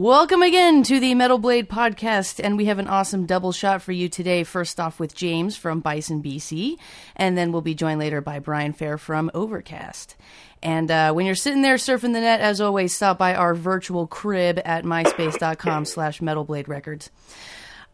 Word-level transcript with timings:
Welcome 0.00 0.40
again 0.40 0.82
to 0.84 0.98
the 0.98 1.14
Metal 1.14 1.36
Blade 1.36 1.68
podcast, 1.68 2.40
and 2.42 2.56
we 2.56 2.64
have 2.64 2.78
an 2.78 2.88
awesome 2.88 3.26
double 3.26 3.52
shot 3.52 3.82
for 3.82 3.92
you 3.92 4.08
today. 4.08 4.44
First 4.44 4.80
off, 4.80 4.98
with 4.98 5.14
James 5.14 5.58
from 5.58 5.80
Bison, 5.80 6.22
BC, 6.22 6.78
and 7.16 7.36
then 7.36 7.52
we'll 7.52 7.60
be 7.60 7.74
joined 7.74 8.00
later 8.00 8.22
by 8.22 8.38
Brian 8.38 8.72
Fair 8.72 8.96
from 8.96 9.30
Overcast. 9.34 10.16
And 10.62 10.90
uh, 10.90 11.12
when 11.12 11.26
you're 11.26 11.34
sitting 11.34 11.60
there 11.60 11.74
surfing 11.74 12.14
the 12.14 12.20
net, 12.20 12.40
as 12.40 12.62
always, 12.62 12.96
stop 12.96 13.18
by 13.18 13.34
our 13.34 13.54
virtual 13.54 14.06
crib 14.06 14.58
at 14.64 14.84
myspace.com 14.84 15.84
slash 15.84 16.20
metalblade 16.20 16.66
records. 16.66 17.10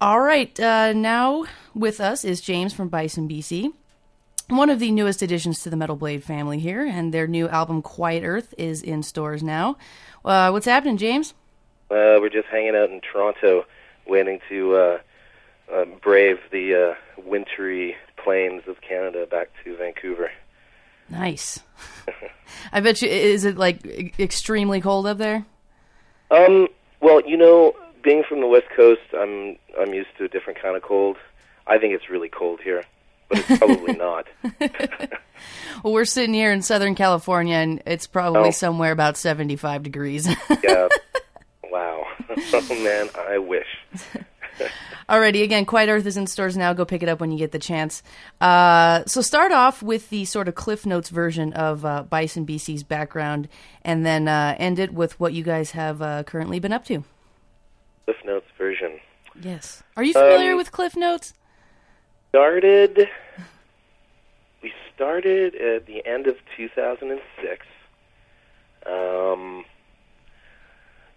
All 0.00 0.20
right, 0.20 0.60
uh, 0.60 0.92
now 0.92 1.46
with 1.74 2.00
us 2.00 2.24
is 2.24 2.40
James 2.40 2.72
from 2.72 2.88
Bison, 2.88 3.28
BC. 3.28 3.72
One 4.46 4.70
of 4.70 4.78
the 4.78 4.92
newest 4.92 5.22
additions 5.22 5.60
to 5.64 5.70
the 5.70 5.76
Metal 5.76 5.96
Blade 5.96 6.22
family 6.22 6.60
here, 6.60 6.86
and 6.86 7.12
their 7.12 7.26
new 7.26 7.48
album 7.48 7.82
Quiet 7.82 8.22
Earth 8.24 8.54
is 8.56 8.80
in 8.80 9.02
stores 9.02 9.42
now. 9.42 9.76
Uh, 10.24 10.50
what's 10.50 10.66
happening, 10.66 10.98
James? 10.98 11.34
Uh, 11.90 12.18
we're 12.20 12.28
just 12.30 12.48
hanging 12.48 12.74
out 12.76 12.90
in 12.90 13.00
Toronto, 13.00 13.64
waiting 14.06 14.40
to 14.48 14.74
uh, 14.76 14.98
uh, 15.72 15.84
brave 16.02 16.38
the 16.50 16.74
uh, 16.74 17.20
wintry 17.22 17.96
plains 18.22 18.62
of 18.66 18.80
Canada 18.80 19.26
back 19.30 19.48
to 19.64 19.76
Vancouver. 19.76 20.30
Nice. 21.08 21.60
I 22.72 22.80
bet 22.80 23.00
you. 23.02 23.08
Is 23.08 23.44
it 23.44 23.56
like 23.56 23.84
e- 23.86 24.12
extremely 24.18 24.80
cold 24.80 25.06
up 25.06 25.18
there? 25.18 25.46
Um, 26.32 26.66
well, 27.00 27.20
you 27.24 27.36
know, 27.36 27.74
being 28.02 28.24
from 28.28 28.40
the 28.40 28.48
West 28.48 28.66
Coast, 28.74 29.02
I'm 29.16 29.56
I'm 29.78 29.94
used 29.94 30.08
to 30.18 30.24
a 30.24 30.28
different 30.28 30.60
kind 30.60 30.76
of 30.76 30.82
cold. 30.82 31.16
I 31.68 31.78
think 31.78 31.94
it's 31.94 32.10
really 32.10 32.28
cold 32.28 32.60
here, 32.60 32.82
but 33.28 33.38
it's 33.48 33.58
probably 33.58 33.92
not. 33.96 34.26
Well, 35.84 35.92
we're 35.92 36.06
sitting 36.06 36.32
here 36.32 36.50
in 36.50 36.62
Southern 36.62 36.94
California, 36.94 37.56
and 37.56 37.82
it's 37.86 38.06
probably 38.06 38.48
Oh. 38.48 38.50
somewhere 38.50 38.90
about 38.90 39.18
seventy-five 39.18 39.82
degrees. 39.82 40.26
Yeah. 40.64 40.88
Oh 42.52 42.82
man, 42.82 43.08
I 43.16 43.38
wish. 43.38 43.66
Alrighty, 45.08 45.42
again, 45.44 45.64
Quiet 45.66 45.88
Earth 45.88 46.06
is 46.06 46.16
in 46.16 46.26
stores 46.26 46.56
now. 46.56 46.72
Go 46.72 46.84
pick 46.84 47.02
it 47.02 47.08
up 47.08 47.20
when 47.20 47.30
you 47.30 47.38
get 47.38 47.52
the 47.52 47.58
chance. 47.58 48.02
Uh, 48.40 49.04
so 49.06 49.20
start 49.20 49.52
off 49.52 49.82
with 49.82 50.08
the 50.10 50.24
sort 50.24 50.48
of 50.48 50.54
Cliff 50.54 50.84
Notes 50.86 51.10
version 51.10 51.52
of 51.52 51.84
uh, 51.84 52.02
Bison 52.04 52.44
BC's 52.46 52.82
background, 52.82 53.48
and 53.82 54.04
then 54.04 54.26
uh, 54.28 54.56
end 54.58 54.78
it 54.78 54.92
with 54.92 55.18
what 55.20 55.32
you 55.32 55.44
guys 55.44 55.72
have 55.72 56.00
uh, 56.02 56.22
currently 56.24 56.58
been 56.58 56.72
up 56.72 56.84
to. 56.86 57.04
Cliff 58.04 58.16
Notes 58.24 58.46
version 58.58 58.98
Yes. 59.40 59.82
Are 59.96 60.02
you 60.02 60.14
familiar 60.14 60.52
Um, 60.52 60.56
with 60.56 60.72
Cliff 60.72 60.96
Notes? 60.96 61.34
started. 62.30 63.08
We 64.62 64.72
started 64.94 65.54
at 65.54 65.86
the 65.86 66.04
end 66.06 66.26
of 66.26 66.36
2006. 66.56 67.66
Um, 68.86 69.64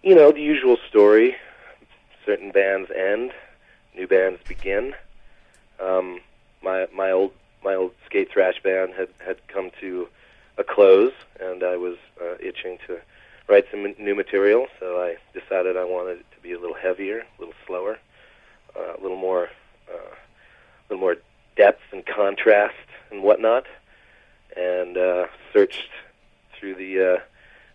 you 0.02 0.14
know 0.14 0.32
the 0.32 0.40
usual 0.40 0.76
story. 0.88 1.36
Certain 2.24 2.50
bands 2.50 2.90
end, 2.90 3.32
new 3.96 4.06
bands 4.06 4.40
begin. 4.46 4.94
Um, 5.80 6.20
my 6.62 6.86
my 6.94 7.10
old 7.10 7.32
my 7.64 7.74
old 7.74 7.92
skate 8.06 8.30
thrash 8.30 8.62
band 8.62 8.94
had 8.94 9.08
had 9.24 9.46
come 9.48 9.70
to 9.80 10.08
a 10.58 10.64
close, 10.64 11.12
and 11.38 11.62
I 11.62 11.76
was 11.76 11.96
uh, 12.20 12.34
itching 12.40 12.78
to 12.86 13.00
write 13.48 13.66
some 13.70 13.94
new 13.98 14.14
material. 14.14 14.66
So 14.78 15.00
I 15.00 15.16
decided 15.38 15.76
I 15.76 15.84
wanted 15.84 16.20
it 16.20 16.26
to 16.36 16.42
be 16.42 16.52
a 16.52 16.58
little 16.58 16.76
heavier, 16.76 17.20
a 17.20 17.40
little 17.40 17.54
slower, 17.66 17.98
uh, 18.76 18.94
a 18.98 19.00
little 19.00 19.16
more, 19.16 19.48
uh, 19.92 20.14
a 20.14 20.84
little 20.88 21.00
more 21.00 21.16
depth 21.56 21.82
and 21.92 22.04
contrast 22.06 22.76
and 23.10 23.22
whatnot. 23.22 23.66
And 24.56 24.96
uh, 24.96 25.26
searched 25.52 25.90
through 26.58 26.74
the 26.74 27.14
uh, 27.14 27.18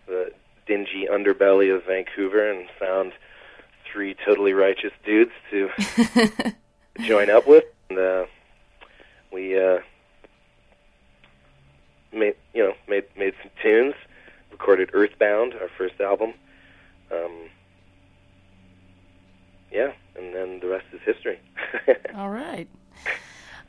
the 0.06 0.32
dingy 0.66 1.06
underbelly 1.10 1.74
of 1.74 1.84
Vancouver 1.84 2.50
and 2.50 2.68
found 2.78 3.12
three 3.90 4.14
totally 4.24 4.52
righteous 4.52 4.92
dudes 5.04 5.30
to 5.50 5.70
join 7.00 7.30
up 7.30 7.46
with, 7.46 7.64
and 7.88 7.98
uh, 7.98 8.26
we 9.32 9.58
uh, 9.58 9.78
made 12.12 12.34
you 12.54 12.62
know 12.64 12.72
made 12.88 13.04
made 13.16 13.34
some 13.42 13.50
tunes, 13.62 13.94
recorded 14.50 14.90
Earthbound, 14.92 15.54
our 15.54 15.68
first 15.76 16.00
album. 16.00 16.34
Um, 17.10 17.48
yeah, 19.72 19.92
and 20.16 20.34
then 20.34 20.60
the 20.60 20.68
rest 20.68 20.86
is 20.92 21.00
history. 21.04 21.38
All 22.14 22.30
right. 22.30 22.68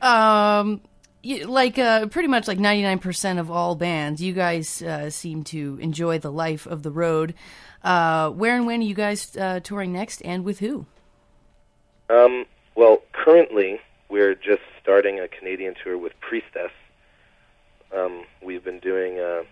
Um, 0.01 0.81
y- 0.81 0.96
like 1.45 1.77
uh, 1.77 2.07
pretty 2.07 2.27
much 2.27 2.47
like 2.47 2.59
ninety 2.59 2.83
nine 2.83 2.99
percent 2.99 3.39
of 3.39 3.51
all 3.51 3.75
bands, 3.75 4.21
you 4.21 4.33
guys 4.33 4.81
uh, 4.81 5.09
seem 5.09 5.43
to 5.45 5.77
enjoy 5.81 6.19
the 6.19 6.31
life 6.31 6.65
of 6.65 6.83
the 6.83 6.91
road. 6.91 7.33
Uh, 7.83 8.29
where 8.31 8.55
and 8.55 8.65
when 8.65 8.81
are 8.81 8.85
you 8.85 8.95
guys 8.95 9.35
uh, 9.37 9.59
touring 9.59 9.93
next, 9.93 10.21
and 10.21 10.43
with 10.43 10.59
who? 10.59 10.85
Um, 12.09 12.45
well, 12.75 13.01
currently 13.11 13.79
we're 14.09 14.35
just 14.35 14.61
starting 14.81 15.19
a 15.19 15.27
Canadian 15.27 15.75
tour 15.83 15.97
with 15.97 16.13
Priestess. 16.19 16.71
Um, 17.95 18.25
we've 18.41 18.63
been 18.63 18.79
doing. 18.79 19.19
Uh, 19.19 19.43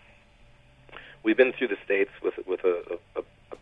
we've 1.24 1.38
been 1.38 1.54
through 1.54 1.70
the 1.70 1.78
states 1.84 2.12
with 2.24 2.36
with 2.46 2.64
a, 2.64 3.00
a, 3.16 3.20
a, 3.20 3.58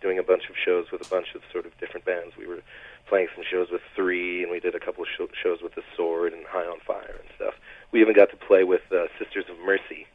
doing 0.00 0.18
a 0.18 0.22
bunch 0.22 0.48
of 0.48 0.56
shows 0.62 0.90
with 0.90 1.06
a 1.06 1.10
bunch 1.10 1.34
of 1.34 1.42
sort 1.52 1.66
of 1.66 1.76
different 1.78 2.06
bands. 2.06 2.36
We 2.36 2.46
were 2.46 2.62
playing 3.08 3.28
some 3.34 3.44
shows 3.48 3.68
with 3.70 3.82
Three, 3.94 4.45
did 4.66 4.74
a 4.74 4.84
couple 4.84 5.04
of 5.04 5.08
show, 5.16 5.28
shows 5.40 5.62
with 5.62 5.76
The 5.76 5.82
Sword 5.96 6.32
and 6.32 6.44
High 6.44 6.66
on 6.66 6.80
Fire 6.80 7.16
and 7.20 7.28
stuff. 7.36 7.54
We 7.92 8.00
even 8.00 8.14
got 8.14 8.30
to 8.30 8.36
play 8.36 8.64
with 8.64 8.80
uh, 8.90 9.06
Sisters 9.16 9.44
of 9.48 9.56
Mercy, 9.64 10.06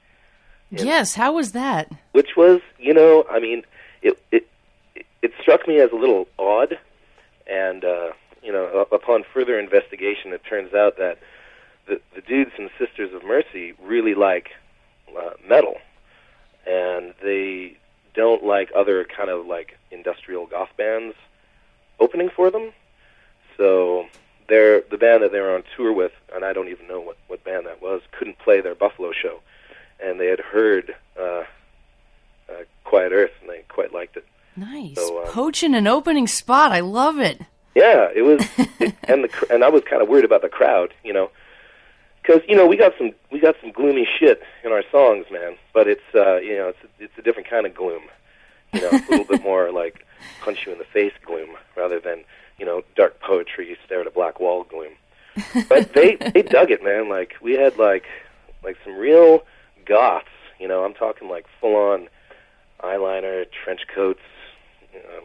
Yes. 0.72 1.16
How 1.16 1.34
was 1.34 1.52
that? 1.52 1.92
which 2.14 2.32
was, 2.38 2.62
you 2.80 2.94
know, 2.94 3.26
I 3.30 3.40
mean, 3.40 3.64
it 4.02 4.18
it 4.32 4.48
it 5.22 5.32
struck 5.42 5.68
me 5.68 5.80
as 5.80 5.92
a 5.92 5.96
little 5.96 6.28
odd, 6.40 6.78
and 7.48 7.84
uh, 7.84 8.12
you 8.44 8.52
know, 8.52 8.86
upon 8.92 9.24
further 9.34 9.60
investigation, 9.60 10.32
it 10.34 10.42
turns 10.50 10.74
out 10.74 10.98
that 10.98 11.18
the 11.88 12.00
the 12.16 12.22
dudes 12.22 12.52
and 12.58 12.70
Sisters 12.78 13.14
of 13.14 13.24
Mercy 13.24 13.74
really 13.82 14.16
like 14.16 14.50
uh, 15.18 15.32
metal, 15.48 15.76
and 16.66 17.14
they 17.22 17.78
don't 18.14 18.44
like 18.44 18.70
other 18.76 19.06
kind 19.06 19.30
of 19.30 19.46
like 19.46 19.78
industrial 19.92 20.46
goth 20.46 20.72
bands 20.78 21.16
opening 22.00 22.30
for 22.30 22.50
them. 22.50 22.72
So 23.58 24.06
they're 24.48 24.82
the 24.90 24.98
band 24.98 25.24
that 25.24 25.32
they 25.32 25.40
were 25.40 25.56
on 25.56 25.64
tour 25.76 25.94
with, 25.94 26.12
and 26.34 26.44
I 26.44 26.54
don't 26.54 26.70
even 26.70 26.88
know 26.88 27.00
what 27.00 27.18
what 27.28 27.44
band 27.44 27.66
that 27.66 27.82
was, 27.82 28.02
couldn't 28.12 28.40
play 28.40 28.62
their 28.62 28.76
Buffalo 28.76 29.12
show, 29.12 29.40
and 30.04 30.20
they 30.20 30.28
had 30.28 30.40
heard 30.40 30.96
uh, 31.20 31.44
uh, 32.50 32.64
Quiet 32.84 33.12
Earth, 33.12 33.32
and 33.42 33.50
they 33.50 33.64
quite 33.70 33.94
liked 33.94 34.18
it. 34.18 34.26
Nice. 34.56 34.96
So, 34.96 35.24
um, 35.24 35.28
Poaching 35.32 35.76
an 35.76 35.88
opening 35.88 36.28
spot. 36.28 36.72
I 36.72 36.82
love 36.82 37.20
it. 37.20 37.42
Yeah, 37.74 38.10
it 38.14 38.24
was, 38.24 38.46
it, 38.80 38.96
and 39.06 39.24
the 39.24 39.30
cr- 39.30 39.52
and 39.52 39.64
I 39.64 39.70
was 39.70 39.84
kind 39.84 40.02
of 40.02 40.10
worried 40.10 40.26
about 40.26 40.42
the 40.42 40.50
crowd, 40.50 40.94
you 41.04 41.14
know, 41.14 41.32
because 42.22 42.42
you 42.48 42.56
know 42.56 42.68
we 42.68 42.78
got 42.78 42.94
some 42.98 43.12
we 43.32 43.40
got 43.40 43.56
some 43.62 43.72
gloomy 43.72 44.08
shit 44.20 44.42
in 44.64 44.72
our 44.72 44.84
songs, 44.92 45.26
man. 45.32 45.56
But 45.74 45.88
it's 45.88 46.02
uh, 46.14 46.38
you 46.38 46.58
know 46.58 46.70
it's 46.70 46.80
it's 47.00 47.18
a 47.18 47.22
different 47.22 47.50
kind 47.50 47.66
of 47.66 47.74
gloom, 47.74 48.04
you 48.74 48.82
know, 48.82 48.90
a 48.90 49.04
little 49.10 49.26
bit 49.26 49.42
more 49.52 49.72
like 49.72 50.06
punch 50.42 50.66
you 50.66 50.72
in 50.74 50.78
the 50.78 50.86
face 50.86 51.14
gloom 51.26 51.50
rather 51.76 52.00
than 52.00 52.24
you 53.32 53.40
know 53.40 53.48
dark 53.48 53.48
poetry 53.48 53.78
stare 53.86 54.02
at 54.02 54.08
a 54.08 54.12
black 54.12 54.40
wall 54.40 54.64
gloom. 54.64 54.94
But 55.70 55.94
they 55.94 56.16
they 56.34 56.42
dug 56.42 56.72
it, 56.72 56.84
man. 56.84 57.10
Like 57.10 57.36
we 57.42 57.54
had 57.54 57.78
like 57.78 58.06
like 58.64 58.78
some 58.84 58.98
real 58.98 59.44
goths, 59.86 60.28
you 60.60 60.68
know. 60.68 60.84
I'm 60.84 60.94
talking 60.94 61.30
like 61.30 61.46
full 61.60 61.76
on 61.76 62.08
eyeliner, 62.84 63.46
trench 63.64 63.82
coats. 63.94 64.20
Um, 64.96 65.24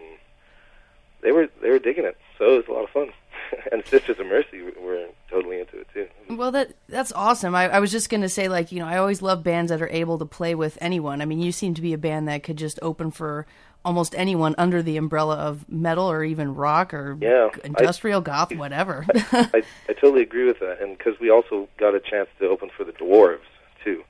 they 1.23 1.33
were 1.33 1.49
they 1.63 1.71
were 1.71 1.79
digging 1.79 2.05
it, 2.05 2.17
so 2.39 2.55
it 2.55 2.57
was 2.57 2.69
a 2.69 2.73
lot 2.73 2.85
of 2.85 2.91
fun. 2.91 3.13
and 3.73 3.85
Sisters 3.87 4.19
of 4.19 4.27
Mercy 4.27 4.63
were 4.81 5.07
totally 5.31 5.61
into 5.61 5.79
it 5.79 5.89
too. 5.93 6.09
Well, 6.29 6.51
that 6.53 6.75
that's 6.89 7.13
awesome. 7.13 7.55
I, 7.55 7.69
I 7.69 7.81
was 7.81 7.93
just 7.93 8.11
gonna 8.11 8.29
say, 8.29 8.49
like, 8.49 8.73
you 8.73 8.79
know, 8.79 8.87
I 8.87 8.99
always 8.99 9.23
love 9.23 9.43
bands 9.43 9.71
that 9.71 9.83
are 9.83 9.89
able 9.89 10.19
to 10.19 10.27
play 10.27 10.55
with 10.55 10.79
anyone. 10.81 11.23
I 11.23 11.25
mean, 11.25 11.41
you 11.41 11.53
seem 11.53 11.75
to 11.75 11.83
be 11.83 11.93
a 11.93 11.99
band 11.99 12.29
that 12.29 12.43
could 12.43 12.57
just 12.57 12.79
open 12.83 13.11
for 13.11 13.47
almost 13.87 14.15
anyone 14.19 14.55
under 14.59 14.83
the 14.83 14.97
umbrella 14.99 15.37
of 15.37 15.67
metal 15.71 16.11
or 16.11 16.25
even 16.25 16.55
rock 16.55 16.93
or 16.93 17.17
Yeah, 17.21 17.49
industrial 17.65 18.21
goth, 18.21 18.55
whatever. 18.55 19.07
I 19.33 19.63
I 19.89 19.93
totally 19.95 20.23
agree 20.23 20.45
with 20.45 20.59
that, 20.61 20.83
and 20.83 20.99
because 20.99 21.19
we 21.21 21.31
also 21.31 21.69
got 21.79 21.95
a 21.95 22.01
chance 22.01 22.29
to 22.41 22.49
open 22.49 22.69
for 22.77 22.85
the 22.85 22.93
Dwarves 22.93 23.39
too, 23.85 24.03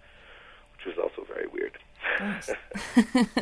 which 0.78 0.86
was 0.86 0.98
also 0.98 1.24
very 1.32 1.46
weird. 1.46 1.78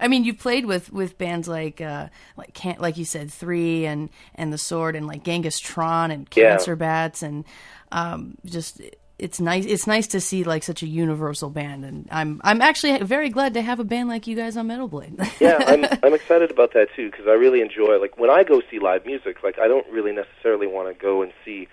I 0.00 0.08
mean, 0.08 0.24
you 0.24 0.34
played 0.34 0.66
with 0.66 0.92
with 0.92 1.16
bands 1.18 1.46
like 1.48 1.80
uh, 1.80 2.08
like 2.36 2.54
can 2.54 2.76
like 2.78 2.96
you 2.96 3.04
said, 3.04 3.30
Three 3.32 3.86
and 3.86 4.10
and 4.34 4.52
the 4.52 4.58
Sword 4.58 4.96
and 4.96 5.06
like 5.06 5.22
Genghis 5.24 5.60
Tron 5.60 6.10
and 6.10 6.26
Yeah. 6.34 6.50
Cancer 6.50 6.74
Bats 6.76 7.22
and 7.22 7.44
um, 7.92 8.36
just 8.44 8.80
it's 9.18 9.40
nice. 9.40 9.64
It's 9.66 9.86
nice 9.86 10.06
to 10.08 10.20
see 10.20 10.44
like 10.44 10.62
such 10.62 10.82
a 10.82 10.86
universal 10.86 11.50
band, 11.50 11.84
and 11.84 12.08
I'm 12.10 12.40
I'm 12.44 12.62
actually 12.62 12.98
very 12.98 13.30
glad 13.30 13.54
to 13.54 13.62
have 13.62 13.80
a 13.80 13.84
band 13.84 14.08
like 14.08 14.26
you 14.26 14.36
guys 14.36 14.56
on 14.56 14.68
Metal 14.68 14.86
Blade. 14.86 15.18
yeah, 15.40 15.58
I'm 15.66 15.84
I'm 16.04 16.14
excited 16.14 16.50
about 16.50 16.72
that 16.74 16.88
too 16.94 17.10
because 17.10 17.26
I 17.26 17.32
really 17.32 17.60
enjoy 17.60 17.98
like 18.00 18.16
when 18.16 18.30
I 18.30 18.44
go 18.44 18.62
see 18.70 18.78
live 18.78 19.04
music. 19.04 19.42
Like 19.42 19.58
I 19.58 19.66
don't 19.66 19.86
really 19.90 20.12
necessarily 20.12 20.68
want 20.68 20.88
to 20.88 20.94
go 20.94 21.22
and 21.22 21.32
see, 21.44 21.66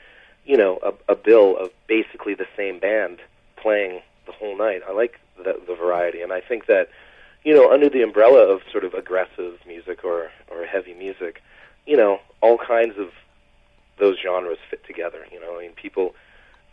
you 0.46 0.58
know, 0.58 0.80
a, 0.84 1.14
a 1.14 1.16
bill 1.16 1.56
of 1.58 1.70
basically 1.88 2.34
the 2.34 2.48
same 2.58 2.80
band 2.80 3.20
playing 3.58 4.02
the 4.26 4.32
whole 4.32 4.58
night. 4.58 4.82
I 4.88 4.92
like 4.92 5.20
the, 5.38 5.62
the 5.68 5.76
variety, 5.76 6.22
and 6.22 6.34
I 6.34 6.42
think 6.42 6.66
that, 6.66 6.90
you 7.44 7.54
know, 7.54 7.72
under 7.72 7.90
the 7.90 8.02
umbrella 8.02 8.40
of 8.40 8.62
sort 8.72 8.84
of 8.84 8.96
aggressive 8.96 9.60
music 9.68 10.04
or 10.04 10.32
or 10.48 10.66
heavy 10.66 10.96
music, 10.96 11.44
you 11.86 11.96
know, 11.96 12.22
all 12.42 12.58
kinds 12.58 12.98
of 12.98 13.10
those 14.00 14.18
genres 14.20 14.58
fit 14.72 14.84
together. 14.88 15.28
You 15.32 15.40
know, 15.40 15.58
I 15.60 15.62
mean, 15.62 15.74
people 15.74 16.16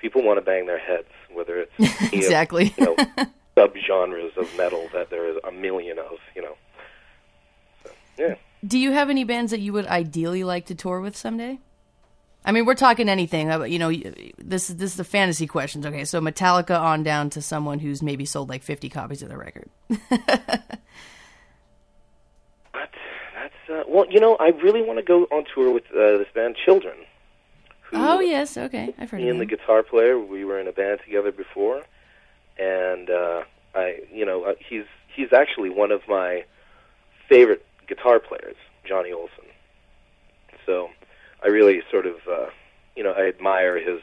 people 0.03 0.23
want 0.23 0.37
to 0.37 0.43
bang 0.43 0.67
their 0.67 0.79
heads, 0.79 1.09
whether 1.33 1.57
it's 1.59 1.73
exactly 2.13 2.75
you 2.77 2.85
know 2.85 2.97
subgenres 3.57 4.37
of 4.37 4.55
metal 4.59 4.89
that 4.93 5.09
there 5.09 5.27
is 5.31 5.37
a 5.45 5.53
million 5.53 5.99
of. 5.99 6.19
You 6.37 6.43
know, 6.43 6.57
so, 7.85 7.91
yeah. 8.19 8.35
Do 8.67 8.79
you 8.79 8.93
have 8.93 9.09
any 9.11 9.25
bands 9.25 9.51
that 9.53 9.61
you 9.61 9.73
would 9.73 9.87
ideally 9.87 10.45
like 10.45 10.67
to 10.67 10.75
tour 10.75 11.01
with 11.01 11.17
someday? 11.17 11.59
I 12.45 12.51
mean, 12.51 12.65
we're 12.67 12.75
talking 12.75 13.09
anything. 13.09 13.51
uh, 13.51 13.63
You 13.63 13.79
know, 13.79 13.93
this 14.39 14.69
is 14.69 14.77
this 14.77 14.91
is 14.91 14.97
the 14.97 15.05
fantasy 15.05 15.47
questions. 15.47 15.87
Okay, 15.87 16.05
so 16.05 16.21
Metallica 16.21 16.79
on 16.79 17.03
down 17.05 17.31
to 17.31 17.41
someone 17.43 17.79
who's 17.79 18.03
maybe 18.03 18.25
sold 18.25 18.49
like 18.49 18.63
fifty 18.63 18.89
copies 18.89 19.23
of 19.23 19.29
the 19.29 19.37
record. 19.37 19.71
But 22.73 22.91
that's 23.35 23.71
uh, 23.71 23.83
well, 23.89 24.07
you 24.09 24.19
know, 24.21 24.37
I 24.37 24.49
really 24.49 24.83
want 24.83 24.99
to 24.99 25.05
go 25.05 25.25
on 25.25 25.45
tour 25.55 25.71
with 25.73 25.85
uh, 25.93 26.19
this 26.19 26.29
band 26.35 26.57
Children. 26.65 26.95
Who, 27.93 27.99
oh 27.99 28.21
yes, 28.21 28.57
okay, 28.57 28.95
I've 28.99 29.11
heard 29.11 29.21
me 29.21 29.29
of 29.29 29.33
and 29.33 29.41
the 29.41 29.47
guitar 29.47 29.83
player, 29.83 30.19
we 30.19 30.45
were 30.45 30.59
in 30.59 30.67
a 30.67 30.73
band 30.73 31.01
together 31.05 31.31
before, 31.31 31.83
and 32.59 33.11
uh, 33.11 33.43
I, 33.75 34.01
you 34.11 34.25
know, 34.25 34.45
uh, 34.45 34.55
he's 34.59 34.85
he's 35.15 35.33
actually 35.33 35.71
one 35.71 35.93
of 35.93 36.01
my 36.09 36.45
favorite 37.29 37.65
guitar 37.87 38.19
players, 38.19 38.57
Johnny 38.85 39.13
Olson. 39.13 39.45
So 40.65 40.89
I 41.45 41.49
really 41.49 41.83
sort 41.91 42.07
of, 42.07 42.17
uh, 42.31 42.47
you 42.97 43.03
know, 43.03 43.13
I 43.13 43.29
admire 43.29 43.79
his 43.79 44.01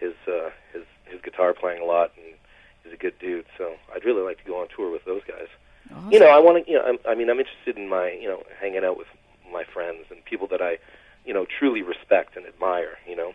his 0.00 0.14
uh, 0.26 0.48
his 0.72 0.84
his 1.04 1.20
guitar 1.20 1.52
playing 1.52 1.82
a 1.82 1.84
lot, 1.84 2.12
and 2.16 2.34
he's 2.82 2.94
a 2.94 2.96
good 2.96 3.18
dude. 3.18 3.44
So 3.58 3.74
I'd 3.94 4.04
really 4.04 4.22
like 4.22 4.38
to 4.38 4.44
go 4.44 4.60
on 4.60 4.68
tour 4.74 4.90
with 4.90 5.04
those 5.04 5.22
guys. 5.28 5.48
Awesome. 5.94 6.12
You 6.12 6.20
know, 6.20 6.28
I 6.28 6.38
want 6.38 6.64
to. 6.64 6.70
You 6.70 6.78
know, 6.78 6.84
I'm, 6.84 6.98
I 7.06 7.14
mean, 7.14 7.28
I'm 7.28 7.38
interested 7.38 7.76
in 7.76 7.88
my, 7.88 8.10
you 8.10 8.28
know, 8.28 8.42
hanging 8.60 8.84
out 8.84 8.96
with 8.96 9.08
my 9.52 9.64
friends 9.64 10.04
and 10.10 10.24
people 10.24 10.46
that 10.48 10.60
I, 10.60 10.78
you 11.28 11.34
know, 11.34 11.44
truly 11.58 11.82
respect 11.82 12.36
and 12.38 12.46
admire. 12.46 12.96
You 13.06 13.14
know, 13.14 13.34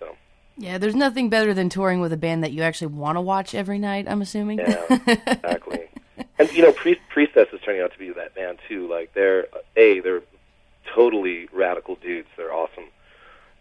so 0.00 0.16
Yeah, 0.58 0.76
there's 0.76 0.96
nothing 0.96 1.30
better 1.30 1.54
than 1.54 1.68
touring 1.68 2.00
with 2.00 2.12
a 2.12 2.16
band 2.16 2.42
that 2.42 2.50
you 2.52 2.62
actually 2.62 2.88
want 2.88 3.16
to 3.16 3.20
watch 3.20 3.54
every 3.54 3.78
night. 3.78 4.06
I'm 4.08 4.20
assuming. 4.20 4.58
yeah, 4.58 4.84
exactly. 5.06 5.78
And 6.38 6.52
you 6.52 6.62
know, 6.62 6.72
Priest, 6.72 7.00
Priestess 7.08 7.48
is 7.52 7.60
turning 7.64 7.80
out 7.82 7.92
to 7.92 7.98
be 7.98 8.10
that 8.10 8.34
band 8.34 8.58
too. 8.68 8.88
Like 8.88 9.14
they're 9.14 9.46
a 9.76 10.00
they're 10.00 10.22
totally 10.94 11.48
radical 11.52 11.94
dudes. 11.96 12.28
They're 12.36 12.52
awesome, 12.52 12.88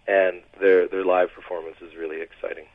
and 0.08 0.42
their 0.60 0.88
their 0.88 1.06
live 1.06 1.32
performance 1.32 1.78
is 1.82 1.96
really 1.96 2.22
exciting. 2.22 2.66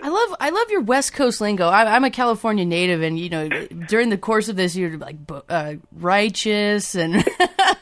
I 0.00 0.08
love 0.08 0.36
I 0.40 0.50
love 0.50 0.70
your 0.70 0.82
West 0.82 1.12
Coast 1.12 1.40
lingo. 1.40 1.66
I, 1.66 1.96
I'm 1.96 2.04
a 2.04 2.10
California 2.10 2.64
native, 2.64 3.02
and 3.02 3.18
you 3.18 3.28
know, 3.28 3.48
during 3.88 4.10
the 4.10 4.18
course 4.18 4.48
of 4.48 4.56
this, 4.56 4.76
you're 4.76 4.96
like 4.96 5.16
uh, 5.48 5.74
righteous 5.92 6.94
and 6.94 7.26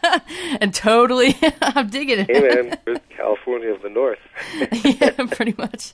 and 0.60 0.72
totally. 0.74 1.36
I'm 1.60 1.88
digging 1.88 2.20
it. 2.20 2.30
hey 2.30 2.40
man, 2.40 2.78
there's 2.86 2.98
California 3.10 3.70
of 3.70 3.82
the 3.82 3.90
North. 3.90 4.18
yeah, 4.84 5.10
pretty 5.30 5.54
much. 5.58 5.92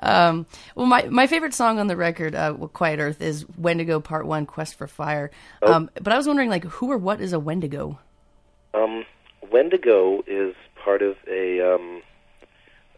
um, 0.00 0.46
well, 0.74 0.86
my 0.86 1.04
my 1.04 1.26
favorite 1.26 1.54
song 1.54 1.78
on 1.78 1.86
the 1.86 1.96
record, 1.96 2.34
uh, 2.34 2.54
well, 2.56 2.68
Quiet 2.68 3.00
Earth, 3.00 3.22
is 3.22 3.46
Wendigo 3.56 4.00
Part 4.00 4.26
One: 4.26 4.44
Quest 4.44 4.74
for 4.74 4.86
Fire. 4.86 5.30
Um, 5.62 5.90
but 5.94 6.12
I 6.12 6.16
was 6.18 6.26
wondering, 6.26 6.50
like, 6.50 6.64
who 6.64 6.90
or 6.90 6.98
what 6.98 7.22
is 7.22 7.32
a 7.32 7.38
Wendigo? 7.38 7.98
Um, 8.74 9.06
Wendigo 9.50 10.22
is 10.26 10.54
part 10.84 11.00
of 11.00 11.16
a 11.26 11.74
um, 11.74 12.02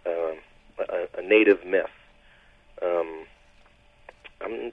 uh, 0.04 0.32
a, 0.78 1.18
a 1.18 1.22
native 1.22 1.64
myth. 1.64 1.90
Um, 2.82 3.26
I'm 4.40 4.72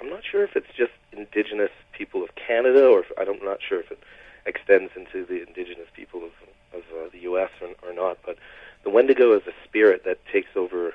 I'm 0.00 0.10
not 0.10 0.22
sure 0.24 0.44
if 0.44 0.56
it's 0.56 0.74
just 0.76 0.92
indigenous 1.12 1.70
people 1.92 2.22
of 2.22 2.30
Canada, 2.34 2.86
or 2.86 3.00
if, 3.00 3.06
I'm 3.18 3.44
not 3.44 3.58
sure 3.66 3.80
if 3.80 3.90
it 3.90 3.98
extends 4.46 4.92
into 4.96 5.24
the 5.24 5.46
indigenous 5.46 5.88
people 5.94 6.24
of 6.24 6.32
of 6.72 6.82
uh, 6.92 7.08
the 7.12 7.20
U.S. 7.20 7.50
Or, 7.60 7.88
or 7.88 7.94
not. 7.94 8.18
But 8.24 8.36
the 8.82 8.90
Wendigo 8.90 9.34
is 9.36 9.42
a 9.46 9.52
spirit 9.66 10.04
that 10.04 10.18
takes 10.32 10.50
over 10.56 10.92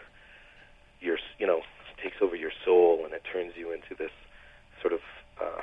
your 1.01 1.17
you 1.37 1.47
know 1.47 1.61
takes 2.01 2.17
over 2.21 2.35
your 2.35 2.51
soul, 2.63 3.03
and 3.03 3.13
it 3.13 3.23
turns 3.31 3.53
you 3.55 3.71
into 3.71 3.95
this 3.97 4.11
sort 4.81 4.93
of 4.93 4.99
uh, 5.41 5.61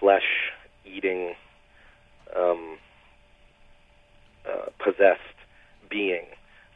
flesh 0.00 0.52
eating 0.84 1.34
um, 2.36 2.78
uh, 4.48 4.70
possessed 4.78 5.20
being. 5.90 6.26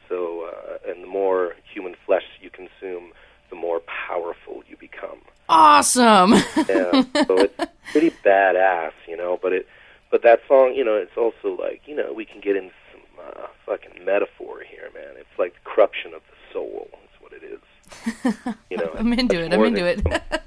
So, 0.09 0.49
uh, 0.51 0.89
and 0.89 1.03
the 1.03 1.07
more 1.07 1.55
human 1.73 1.95
flesh 2.05 2.23
you 2.41 2.49
consume, 2.49 3.11
the 3.49 3.55
more 3.55 3.81
powerful 3.81 4.63
you 4.67 4.77
become. 4.77 5.19
Awesome. 5.49 6.33
Yeah, 6.55 7.03
so 7.27 7.37
it's 7.39 7.55
pretty 7.91 8.11
badass, 8.23 8.93
you 9.07 9.17
know. 9.17 9.37
But 9.41 9.53
it, 9.53 9.67
but 10.11 10.23
that 10.23 10.41
song, 10.47 10.73
you 10.75 10.83
know, 10.85 10.95
it's 10.95 11.17
also 11.17 11.55
like, 11.61 11.81
you 11.85 11.95
know, 11.95 12.13
we 12.13 12.25
can 12.25 12.39
get 12.41 12.55
into 12.55 12.73
some 12.91 13.01
uh, 13.27 13.47
fucking 13.65 14.03
metaphor 14.05 14.61
here, 14.67 14.89
man. 14.93 15.13
It's 15.17 15.37
like 15.37 15.53
the 15.53 15.69
corruption 15.69 16.13
of 16.13 16.21
the 16.29 16.53
soul. 16.53 16.89
Is 16.93 17.21
what 17.21 17.33
it 17.33 17.43
is. 17.43 18.55
You 18.69 18.77
know, 18.77 18.91
I'm 18.97 19.13
into 19.13 19.39
it. 19.39 19.53
I'm 19.53 19.63
into 19.63 19.85
it. 19.85 20.01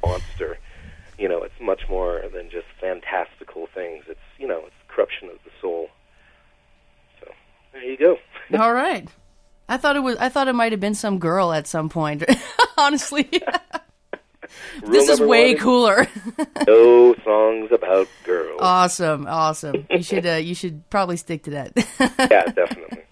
monster. 0.05 0.59
You 1.19 1.29
know, 1.29 1.43
it's 1.45 1.61
much 1.61 1.83
more 1.89 2.23
than 2.35 2.51
just 2.51 2.67
fantastical 2.81 3.69
things. 3.73 4.05
It's 4.09 4.19
you 4.39 4.49
know, 4.49 4.63
it's 4.67 4.75
corruption 4.89 5.29
of 5.29 5.37
the 5.45 5.51
soul. 5.61 5.89
So 7.21 7.31
there 7.73 7.85
you 7.85 7.97
go. 7.97 8.17
All 8.59 8.73
right. 8.73 9.09
I 9.69 9.77
thought 9.77 9.97
it 9.97 10.01
was. 10.01 10.17
I 10.19 10.29
thought 10.29 10.49
it 10.49 10.55
might 10.55 10.73
have 10.73 10.81
been 10.81 10.95
some 10.95 11.19
girl 11.19 11.53
at 11.53 11.67
some 11.67 11.89
point. 11.89 12.25
Honestly, 12.79 13.29
this 14.85 15.09
is 15.09 15.21
way 15.21 15.55
one, 15.55 15.63
cooler. 15.63 16.07
No 16.67 17.15
songs 17.25 17.71
about 17.73 18.09
girls. 18.25 18.59
awesome, 18.61 19.27
awesome. 19.29 19.87
You 19.91 20.03
should. 20.03 20.27
Uh, 20.27 20.33
you 20.35 20.55
should 20.55 20.89
probably 20.91 21.17
stick 21.17 21.45
to 21.45 21.51
that. 21.51 21.73
yeah, 22.19 22.45
definitely. 22.47 23.03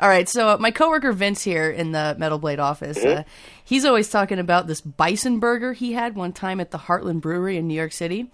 All 0.00 0.08
right. 0.08 0.28
So 0.28 0.48
uh, 0.48 0.56
my 0.58 0.70
coworker 0.72 1.12
Vince 1.12 1.42
here 1.42 1.70
in 1.70 1.92
the 1.92 2.16
Metal 2.18 2.38
Blade 2.38 2.58
office, 2.58 2.98
Mm-hmm. 2.98 3.20
uh, 3.20 3.22
he's 3.64 3.84
always 3.84 4.10
talking 4.10 4.38
about 4.40 4.66
this 4.66 4.80
bison 4.80 5.38
burger 5.38 5.72
he 5.72 5.92
had 5.92 6.16
one 6.16 6.32
time 6.32 6.60
at 6.60 6.70
the 6.72 6.78
Heartland 6.78 7.20
Brewery 7.20 7.56
in 7.56 7.68
New 7.68 7.74
York 7.74 7.92
City, 7.92 8.30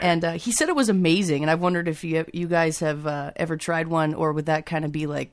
and 0.00 0.24
uh, 0.24 0.32
he 0.32 0.52
said 0.52 0.68
it 0.68 0.76
was 0.76 0.88
amazing. 0.88 1.42
And 1.42 1.50
I've 1.50 1.60
wondered 1.60 1.88
if 1.88 2.04
you 2.04 2.24
you 2.32 2.46
guys 2.48 2.78
have 2.80 3.06
uh, 3.06 3.32
ever 3.36 3.56
tried 3.56 3.88
one, 3.88 4.14
or 4.14 4.32
would 4.32 4.46
that 4.46 4.66
kind 4.66 4.84
of 4.84 4.92
be 4.92 5.06
like, 5.06 5.30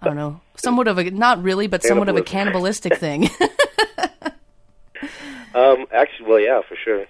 I 0.00 0.06
don't 0.06 0.16
know, 0.16 0.40
somewhat 0.56 0.86
of 0.88 0.98
a 0.98 1.10
not 1.10 1.42
really, 1.42 1.66
but 1.66 1.82
somewhat 1.82 2.08
of 2.08 2.16
a 2.16 2.22
cannibalistic 2.22 2.96
thing. 2.96 3.28
Um, 5.54 5.86
actually, 5.92 6.28
well, 6.28 6.38
yeah, 6.40 6.60
for 6.68 6.76
sure. 6.76 7.06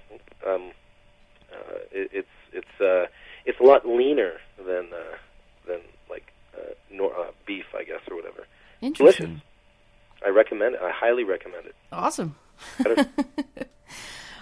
Um, 0.47 0.71
uh, 1.53 1.79
it, 1.91 2.11
it's 2.13 2.29
it's 2.53 2.81
uh, 2.81 3.07
it's 3.45 3.59
a 3.61 3.63
lot 3.63 3.87
leaner 3.87 4.35
than 4.57 4.89
uh, 4.93 5.17
than 5.67 5.81
like 6.09 6.33
uh, 6.57 6.73
nor- 6.91 7.15
uh, 7.19 7.31
beef, 7.47 7.65
I 7.77 7.85
guess, 7.85 8.01
or 8.09 8.17
whatever. 8.17 8.47
Interesting. 8.81 9.27
Delicious. 9.27 9.43
I 10.25 10.29
recommend 10.31 10.77
it. 10.77 10.81
I 10.83 10.91
highly 10.93 11.25
recommend 11.25 11.67
it. 11.67 11.75
Awesome. 11.93 12.37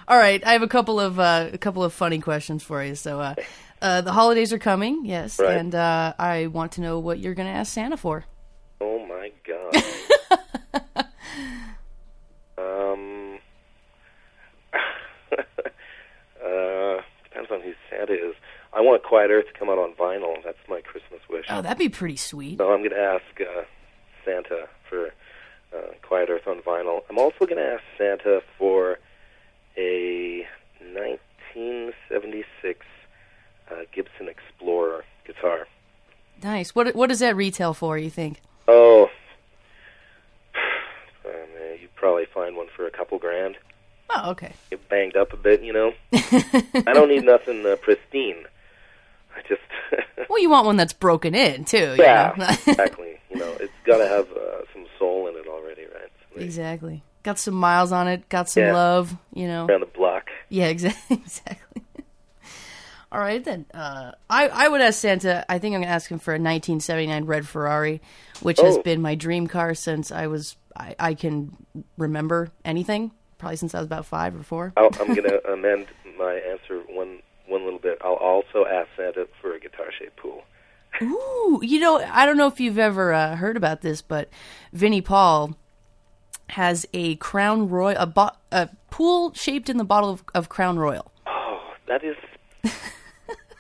All 0.09 0.17
right, 0.19 0.45
I 0.47 0.53
have 0.53 0.63
a 0.63 0.69
couple 0.69 1.01
of 1.01 1.19
uh, 1.19 1.49
a 1.53 1.59
couple 1.59 1.83
of 1.83 1.93
funny 1.93 2.21
questions 2.21 2.63
for 2.63 2.85
you. 2.85 2.95
So, 2.95 3.21
uh, 3.21 3.35
uh, 3.83 4.03
the 4.03 4.13
holidays 4.13 4.53
are 4.53 4.59
coming, 4.59 5.05
yes, 5.05 5.41
Right. 5.41 5.57
and 5.57 5.75
uh, 5.75 6.15
I 6.19 6.47
want 6.47 6.73
to 6.73 6.81
know 6.81 6.99
what 7.01 7.19
you're 7.19 7.35
going 7.35 7.49
to 7.49 7.55
ask 7.59 7.73
Santa 7.73 7.97
for. 7.97 8.25
Oh 8.81 8.99
my 9.07 9.31
god. 9.47 9.77
um. 12.59 13.39
uh, 16.45 17.01
depends 17.25 17.51
on 17.51 17.61
who 17.63 17.73
Santa 17.91 18.13
is. 18.13 18.35
I 18.73 18.81
want 18.81 19.03
Quiet 19.03 19.31
Earth 19.31 19.47
to 19.53 19.59
come 19.59 19.69
out 19.71 19.79
on 19.79 19.93
vinyl. 19.95 20.37
That's 20.45 20.59
my 20.69 20.81
Christmas 20.83 21.21
wish. 21.31 21.47
Oh, 21.49 21.63
that'd 21.63 21.79
be 21.79 21.89
pretty 21.89 22.17
sweet. 22.17 22.59
So 22.59 22.71
I'm 22.73 22.81
going 22.81 22.91
to 22.91 22.99
ask 22.99 23.25
uh, 23.41 23.63
Santa 24.25 24.69
for 24.89 25.13
uh, 25.75 25.93
Quiet 26.03 26.29
Earth 26.29 26.47
on 26.47 26.61
vinyl. 26.61 27.01
I'm 27.09 27.19
also 27.19 27.47
going 27.47 27.57
to 27.57 27.65
ask 27.65 27.83
Santa 27.97 28.43
for 28.59 28.99
a 29.79 30.47
1976 30.81 32.85
uh, 33.71 33.75
Gibson 33.93 34.29
Explorer 34.29 35.05
guitar. 35.27 35.67
Nice. 36.43 36.75
What 36.75 36.95
what 36.95 37.09
does 37.09 37.21
that 37.21 37.35
retail 37.35 37.73
for? 37.73 37.97
You 37.97 38.11
think? 38.11 38.43
Oh, 38.69 39.09
um, 41.25 41.31
uh, 41.33 41.75
you'd 41.81 41.95
probably 41.95 42.27
find 42.27 42.57
one 42.57 42.69
for 42.75 42.87
a 42.87 42.91
couple 42.91 43.19
grand. 43.19 43.57
Oh, 44.11 44.31
okay. 44.31 44.53
Get 44.71 44.89
banged 44.89 45.17
up 45.17 45.33
a 45.33 45.37
bit, 45.37 45.63
you 45.63 45.73
know. 45.73 45.93
I 46.13 46.93
don't 46.93 47.09
need 47.09 47.25
nothing 47.25 47.65
uh, 47.67 47.77
pristine. 47.77 48.45
I 49.37 49.41
just 49.49 49.61
Well, 50.31 50.41
you 50.41 50.49
want 50.51 50.67
one 50.67 50.77
that's 50.77 50.93
broken 50.93 51.35
in 51.35 51.65
too. 51.65 51.95
you 51.97 52.03
yeah, 52.03 52.33
know? 52.37 52.45
exactly. 52.67 53.19
You 53.31 53.39
know, 53.39 53.57
it's 53.61 53.73
got 53.85 53.99
to 53.99 54.07
have 54.09 54.31
uh, 54.33 54.63
some 54.73 54.87
soul 54.99 55.27
in 55.29 55.35
it 55.37 55.47
already, 55.49 55.83
right? 55.83 56.11
So 56.35 56.41
exactly. 56.41 57.03
Got 57.23 57.39
some 57.39 57.55
miles 57.55 57.91
on 57.93 58.07
it. 58.09 58.29
Got 58.29 58.49
some 58.49 58.63
Yeah. 58.65 58.73
love. 58.73 59.17
You 59.35 59.49
know. 59.49 59.67
around 59.67 59.81
the 59.81 59.87
block. 59.87 60.29
Yeah, 60.49 60.67
exactly. 60.69 61.17
Exactly. 61.17 61.66
All 63.17 63.23
right 63.23 63.43
then. 63.43 63.65
Uh, 63.73 64.13
I 64.29 64.49
I 64.49 64.69
would 64.69 64.83
ask 64.83 65.01
Santa. 65.01 65.47
I 65.49 65.59
think 65.59 65.75
I'm 65.75 65.81
gonna 65.81 65.91
ask 65.93 66.11
him 66.11 66.19
for 66.19 66.33
a 66.33 66.37
1979 66.39 67.25
red 67.25 67.49
Ferrari, 67.49 68.03
which 68.43 68.61
has 68.61 68.77
Oh. 68.77 68.83
been 68.83 69.01
my 69.01 69.15
dream 69.15 69.47
car 69.47 69.73
since 69.75 70.13
I 70.13 70.27
was 70.27 70.57
I, 70.77 70.95
I 70.99 71.15
can 71.15 71.57
remember 71.97 72.51
anything. 72.63 73.13
probably 73.39 73.57
since 73.57 73.75
I 73.75 73.79
was 73.79 73.87
about 73.87 74.05
five 74.05 74.39
or 74.39 74.43
four. 74.43 74.75
I'll, 74.77 74.91
I'm 75.01 75.15
going 75.15 75.23
to 75.31 75.51
amend 75.51 75.87
my 76.19 76.35
answer 76.35 76.81
one 76.91 77.21
one 77.47 77.65
little 77.65 77.79
bit. 77.79 77.97
I'll 78.05 78.15
also 78.15 78.67
ask 78.71 78.89
Santa 78.99 79.27
for 79.41 79.55
a 79.55 79.61
guitar 79.61 79.87
shaped 79.99 80.17
pool. 80.19 80.43
Ooh, 81.01 81.61
you 81.63 81.81
know, 81.81 81.99
I 82.01 82.27
don't 82.27 82.37
know 82.37 82.49
if 82.49 82.61
you've 82.61 82.79
ever 82.79 83.15
uh, 83.15 83.37
heard 83.37 83.57
about 83.57 83.81
this, 83.81 84.03
but 84.03 84.29
Vinnie 84.75 85.01
Paul 85.01 85.57
has 86.51 86.87
a 86.93 87.17
Crown 87.17 87.69
Royal, 87.71 87.97
a, 87.99 88.07
bo- 88.07 88.37
a 88.53 88.69
pool 88.91 89.33
shaped 89.35 89.69
in 89.71 89.79
the 89.79 89.85
bottle 89.85 90.11
of, 90.11 90.25
of 90.35 90.49
Crown 90.51 90.79
Royal. 90.79 91.11
Oh, 91.27 91.61
that 91.89 92.03
is 92.05 92.17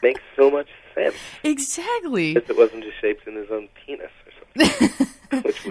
makes 0.07 0.21
so 0.37 0.51
much 0.51 0.69
sense. 0.95 1.15
Exactly. 1.43 2.37
If 2.37 2.49
it 2.51 2.57
wasn't 2.57 2.85
just 2.85 3.01
shaped 3.01 3.27
in 3.27 3.35
his 3.37 3.51
own 3.51 3.69
penis 3.85 4.11
or 4.27 4.33
something. 4.67 5.07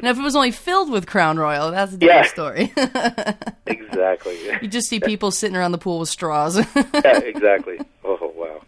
Now, 0.01 0.09
if 0.11 0.19
it 0.19 0.21
was 0.21 0.35
only 0.35 0.51
filled 0.51 0.91
with 0.91 1.07
Crown 1.07 1.37
Royal, 1.39 1.71
that's 1.71 1.93
a 1.93 1.97
different 1.97 2.25
Yeah. 2.25 2.29
story. 2.29 2.73
exactly. 3.67 4.37
you 4.61 4.67
just 4.67 4.89
see 4.89 4.99
people 4.99 5.31
sitting 5.31 5.55
around 5.55 5.71
the 5.71 5.77
pool 5.77 5.99
with 5.99 6.09
straws. 6.09 6.57
Yeah, 6.75 7.19
exactly. 7.19 7.79
Oh 8.03 8.31
wow. 8.35 8.61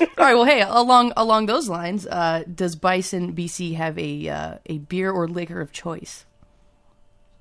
All 0.00 0.06
right. 0.18 0.34
Well, 0.34 0.44
hey, 0.44 0.62
along 0.62 1.12
along 1.16 1.46
those 1.46 1.68
lines, 1.68 2.06
uh, 2.08 2.42
does 2.52 2.74
Bison 2.74 3.34
BC 3.34 3.76
have 3.76 3.96
a 3.98 4.28
uh, 4.28 4.54
a 4.66 4.78
beer 4.78 5.10
or 5.12 5.28
liquor 5.28 5.60
of 5.60 5.70
choice? 5.72 6.26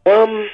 Um. 0.06 0.48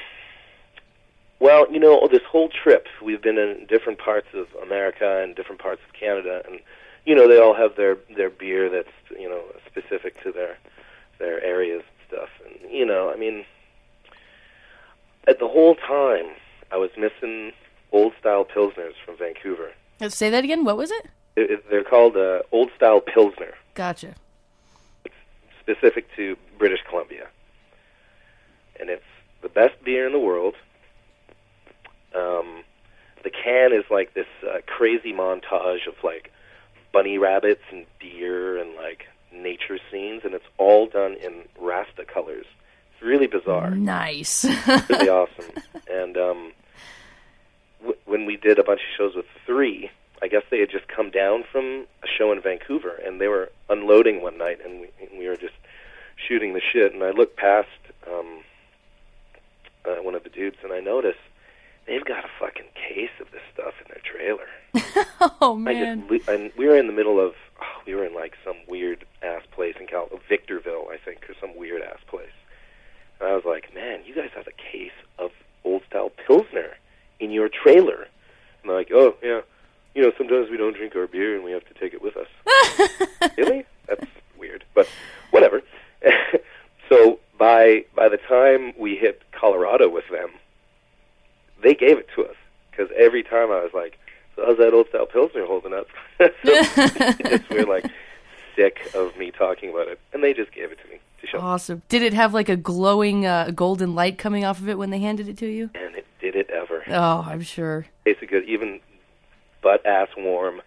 Well, 1.38 1.70
you 1.70 1.78
know, 1.78 2.08
this 2.10 2.22
whole 2.28 2.48
trip 2.48 2.86
we've 3.02 3.20
been 3.22 3.36
in 3.38 3.66
different 3.68 3.98
parts 3.98 4.28
of 4.32 4.46
America 4.62 5.20
and 5.22 5.36
different 5.36 5.60
parts 5.60 5.82
of 5.86 5.92
Canada, 5.92 6.42
and 6.48 6.60
you 7.06 7.14
know 7.14 7.28
they 7.28 7.38
all 7.38 7.54
have 7.54 7.76
their 7.76 7.96
their 8.14 8.28
beer 8.28 8.68
that's 8.68 8.88
you 9.18 9.28
know 9.28 9.42
specific 9.66 10.22
to 10.22 10.32
their 10.32 10.58
their 11.18 11.42
areas 11.42 11.82
and 11.82 12.08
stuff. 12.18 12.28
And 12.44 12.70
you 12.70 12.84
know, 12.84 13.10
I 13.10 13.16
mean, 13.16 13.46
at 15.26 15.38
the 15.38 15.48
whole 15.48 15.76
time 15.76 16.26
I 16.70 16.76
was 16.76 16.90
missing 16.98 17.52
old 17.92 18.12
style 18.20 18.44
pilsners 18.44 18.94
from 19.04 19.16
Vancouver. 19.16 19.70
Uh, 20.00 20.08
Say 20.08 20.28
that 20.30 20.44
again. 20.44 20.64
What 20.64 20.76
was 20.76 20.90
it? 20.90 21.06
It, 21.36 21.50
it, 21.50 21.70
they're 21.70 21.84
called 21.84 22.16
uh, 22.16 22.40
old 22.52 22.70
style 22.76 23.00
pilsner. 23.00 23.54
Gotcha. 23.74 24.14
It's 25.04 25.14
specific 25.60 26.08
to 26.16 26.36
British 26.58 26.80
Columbia. 26.88 27.28
And 28.78 28.90
it's 28.90 29.04
the 29.42 29.48
best 29.48 29.82
beer 29.84 30.06
in 30.06 30.12
the 30.12 30.18
world. 30.18 30.54
Um, 32.14 32.64
the 33.22 33.30
can 33.30 33.72
is 33.72 33.84
like 33.90 34.14
this 34.14 34.26
uh, 34.42 34.58
crazy 34.66 35.12
montage 35.12 35.86
of 35.86 35.94
like 36.02 36.32
bunny 36.96 37.18
rabbits 37.18 37.62
and 37.72 37.84
deer 38.00 38.56
and 38.58 38.70
like 38.76 39.00
nature 39.32 39.78
scenes, 39.90 40.22
and 40.24 40.32
it's 40.34 40.50
all 40.56 40.86
done 40.86 41.14
in 41.26 41.34
Rasta 41.60 42.04
colors. 42.06 42.46
It's 42.92 43.02
really 43.02 43.26
bizarre 43.26 43.70
Nice. 43.70 44.44
really 44.88 45.10
awesome. 45.10 45.50
And 45.90 46.16
um, 46.16 46.52
w- 47.80 47.98
when 48.06 48.24
we 48.24 48.36
did 48.36 48.58
a 48.58 48.64
bunch 48.64 48.80
of 48.80 48.90
shows 48.96 49.14
with 49.14 49.26
Three, 49.44 49.90
I 50.22 50.28
guess 50.28 50.44
they 50.50 50.60
had 50.60 50.70
just 50.70 50.88
come 50.88 51.10
down 51.10 51.44
from 51.52 51.64
a 52.02 52.06
show 52.16 52.32
in 52.32 52.40
Vancouver, 52.40 52.94
and 53.04 53.20
they 53.20 53.28
were 53.28 53.50
unloading 53.68 54.22
one 54.22 54.38
night, 54.38 54.58
and 54.64 54.72
we, 54.80 54.88
and 55.02 55.18
we 55.18 55.28
were 55.28 55.36
just 55.36 55.58
shooting 56.26 56.54
the 56.54 56.62
shit. 56.72 56.94
And 56.94 57.02
I 57.04 57.10
looked 57.10 57.36
past 57.36 57.68
um, 58.10 58.40
uh, 59.84 59.96
one 60.02 60.14
of 60.14 60.24
the 60.24 60.30
dudes, 60.30 60.56
and 60.64 60.72
I 60.72 60.80
noticed 60.80 61.18
they've 61.86 62.04
got 62.04 62.24
a 62.24 62.28
fucking 62.38 62.66
case 62.74 63.10
of 63.20 63.30
this 63.30 63.42
stuff 63.52 63.74
in 63.80 63.86
their 63.88 64.02
trailer. 64.04 64.46
oh 65.40 65.54
I 65.54 65.72
man. 65.72 66.08
just, 66.08 66.28
and 66.28 66.50
we 66.56 66.66
were 66.66 66.76
in 66.76 66.86
the 66.86 66.92
middle 66.92 67.20
of, 67.20 67.34
oh, 67.60 67.82
we 67.86 67.94
were 67.94 68.04
in 68.04 68.14
like 68.14 68.34
some 68.44 68.56
weird 68.68 69.04
ass 69.22 69.42
place 69.52 69.76
in 69.80 69.86
Cal, 69.86 70.08
Victorville, 70.28 70.88
I 70.90 70.98
think, 71.02 71.28
or 71.28 71.34
some 71.40 71.56
weird 71.56 71.82
ass 71.82 72.00
place. 72.06 72.28
And 73.20 73.28
I 73.28 73.34
was 73.34 73.44
like, 73.44 73.74
man, 73.74 74.00
you 74.04 74.14
guys 74.14 74.30
have 74.34 74.46
a 74.46 74.72
case 74.72 74.92
of 75.18 75.30
old 75.64 75.82
style 75.88 76.10
Pilsner 76.26 76.76
in 77.18 77.30
your 77.30 77.48
trailer. 77.48 78.06
And 78.62 78.70
they're 78.70 78.76
like, 78.76 78.90
oh, 78.92 79.16
yeah. 79.22 79.40
You 79.94 80.02
know, 80.02 80.12
sometimes 80.18 80.50
we 80.50 80.58
don't 80.58 80.76
drink 80.76 80.94
our 80.94 81.06
beer 81.06 81.34
and 81.34 81.42
we 81.42 81.52
have 81.52 81.64
to 81.66 81.74
take 81.74 81.94
it 81.94 82.02
with 82.02 82.16
us. 82.18 82.28
really? 83.38 83.64
That's 83.88 84.04
weird. 84.38 84.64
But 84.74 84.88
whatever. 85.30 85.62
so 86.90 87.18
by 87.38 87.86
by 87.94 88.10
the 88.10 88.18
time 88.18 88.74
we 88.78 88.96
hit 88.96 89.22
Colorado 89.32 89.88
with 89.88 90.04
them, 90.10 90.30
they 91.62 91.74
gave 91.74 91.98
it 91.98 92.08
to 92.14 92.24
us 92.24 92.36
because 92.70 92.90
every 92.96 93.22
time 93.22 93.50
I 93.50 93.62
was 93.62 93.70
like, 93.74 93.98
"So 94.34 94.44
how's 94.46 94.58
that 94.58 94.72
old 94.74 94.88
style 94.88 95.06
pilsner 95.06 95.44
holding 95.44 95.72
up?" 95.72 95.86
so 96.18 96.30
just 96.44 97.50
we're 97.50 97.64
like 97.64 97.86
sick 98.54 98.90
of 98.94 99.16
me 99.16 99.30
talking 99.30 99.70
about 99.70 99.88
it, 99.88 100.00
and 100.12 100.22
they 100.22 100.32
just 100.32 100.52
gave 100.52 100.72
it 100.72 100.78
to 100.82 100.88
me 100.90 100.98
to 101.20 101.26
show, 101.26 101.38
Awesome. 101.40 101.82
Did 101.88 102.02
it 102.02 102.12
have 102.14 102.32
like 102.34 102.48
a 102.48 102.56
glowing 102.56 103.26
uh, 103.26 103.50
golden 103.54 103.94
light 103.94 104.18
coming 104.18 104.44
off 104.44 104.58
of 104.60 104.68
it 104.68 104.78
when 104.78 104.90
they 104.90 104.98
handed 104.98 105.28
it 105.28 105.38
to 105.38 105.46
you? 105.46 105.70
and 105.74 105.94
it 105.94 106.06
did 106.20 106.34
it 106.36 106.48
ever. 106.50 106.82
Oh, 106.88 107.24
I'm 107.26 107.42
sure. 107.42 107.86
Tasted 108.04 108.28
good, 108.28 108.44
even 108.44 108.80
butt 109.62 109.84
ass 109.86 110.08
warm. 110.16 110.62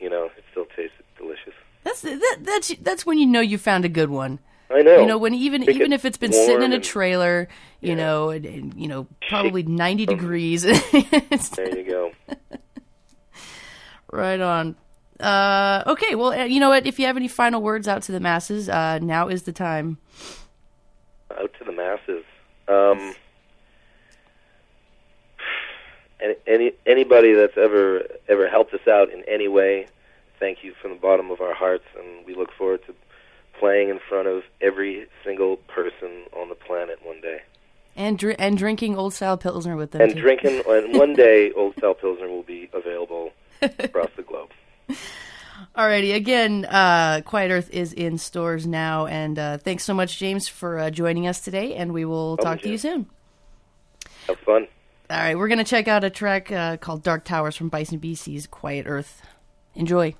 You 0.00 0.10
know, 0.10 0.30
it 0.36 0.44
still 0.50 0.66
tasted 0.66 1.04
delicious. 1.16 1.54
That's 1.82 2.02
that, 2.02 2.38
that's 2.40 2.74
that's 2.76 3.06
when 3.06 3.18
you 3.18 3.26
know 3.26 3.40
you 3.40 3.58
found 3.58 3.84
a 3.84 3.88
good 3.88 4.10
one. 4.10 4.38
I 4.70 4.82
know. 4.82 5.00
You 5.00 5.06
know, 5.06 5.18
when 5.18 5.34
even 5.34 5.60
Make 5.60 5.70
even 5.76 5.92
it 5.92 5.96
if 5.96 6.04
it's 6.04 6.16
been 6.18 6.32
sitting 6.32 6.62
in 6.62 6.72
a 6.72 6.80
trailer, 6.80 7.48
you 7.80 7.90
Yeah. 7.90 7.94
know, 7.96 8.30
and, 8.30 8.44
and, 8.46 8.74
you 8.74 8.88
know, 8.88 9.06
probably 9.28 9.62
90 9.62 10.06
degrees. 10.06 10.64
There 11.56 11.76
you 11.78 11.84
go. 11.84 12.12
right 14.12 14.40
on. 14.40 14.76
Uh, 15.20 15.82
okay, 15.86 16.14
well, 16.14 16.32
uh, 16.32 16.44
you 16.44 16.60
know 16.60 16.70
what? 16.70 16.86
If 16.86 16.98
you 16.98 17.06
have 17.06 17.16
any 17.16 17.28
final 17.28 17.62
words 17.62 17.86
out 17.86 18.02
to 18.04 18.12
the 18.12 18.20
masses, 18.20 18.68
uh, 18.68 18.98
now 19.00 19.28
is 19.28 19.42
the 19.44 19.52
time. 19.52 19.98
out 21.38 21.52
to 21.58 21.64
the 21.64 21.72
masses. 21.72 22.24
Um, 22.66 23.14
any, 26.20 26.34
any 26.46 26.72
anybody 26.86 27.32
that's 27.34 27.56
ever 27.56 28.02
ever 28.28 28.48
helped 28.48 28.72
us 28.74 28.86
out 28.88 29.10
in 29.12 29.22
any 29.28 29.48
way, 29.48 29.86
thank 30.40 30.64
you 30.64 30.74
from 30.80 30.90
the 30.92 30.96
bottom 30.98 31.30
of 31.30 31.40
our 31.40 31.54
hearts, 31.54 31.84
and 31.98 32.26
we 32.26 32.34
look 32.34 32.50
forward 32.56 32.80
to 32.86 32.94
playing 33.58 33.88
in 33.88 33.98
front 34.08 34.28
of 34.28 34.42
every 34.60 35.06
single 35.24 35.56
person 35.56 36.24
on 36.36 36.48
the 36.48 36.54
planet 36.54 36.98
one 37.04 37.20
day. 37.20 37.40
And 37.96 38.18
dr- 38.18 38.36
and 38.38 38.58
drinking 38.58 38.96
old 38.96 39.14
style 39.14 39.36
pilsner 39.36 39.76
with 39.76 39.92
them. 39.92 40.00
And 40.00 40.14
too. 40.14 40.20
drinking, 40.20 40.62
and 40.68 40.98
one 40.98 41.14
day, 41.14 41.52
Old 41.52 41.76
Style 41.76 41.94
Pilsner 41.94 42.28
will 42.28 42.42
be 42.42 42.68
available 42.72 43.30
across 43.62 44.10
the 44.16 44.22
globe. 44.22 44.50
Alrighty, 45.76 46.14
again, 46.14 46.64
uh, 46.64 47.20
Quiet 47.24 47.50
Earth 47.50 47.70
is 47.70 47.92
in 47.92 48.18
stores 48.18 48.66
now, 48.66 49.06
and 49.06 49.38
uh, 49.38 49.58
thanks 49.58 49.84
so 49.84 49.94
much, 49.94 50.18
James, 50.18 50.48
for 50.48 50.78
uh, 50.78 50.90
joining 50.90 51.26
us 51.26 51.40
today, 51.40 51.74
and 51.74 51.92
we 51.92 52.04
will 52.04 52.36
talk 52.36 52.60
to 52.62 52.68
you 52.68 52.78
soon. 52.78 53.06
Have 54.26 54.38
fun. 54.40 54.66
All 55.10 55.18
right, 55.18 55.36
we're 55.36 55.48
gonna 55.48 55.64
check 55.64 55.86
out 55.86 56.02
a 56.02 56.10
track 56.10 56.50
uh, 56.50 56.76
called 56.78 57.02
"Dark 57.02 57.24
Towers" 57.24 57.56
from 57.56 57.68
Bison 57.68 58.00
BC's 58.00 58.46
Quiet 58.46 58.86
Earth. 58.88 59.22
Enjoy. 59.74 60.14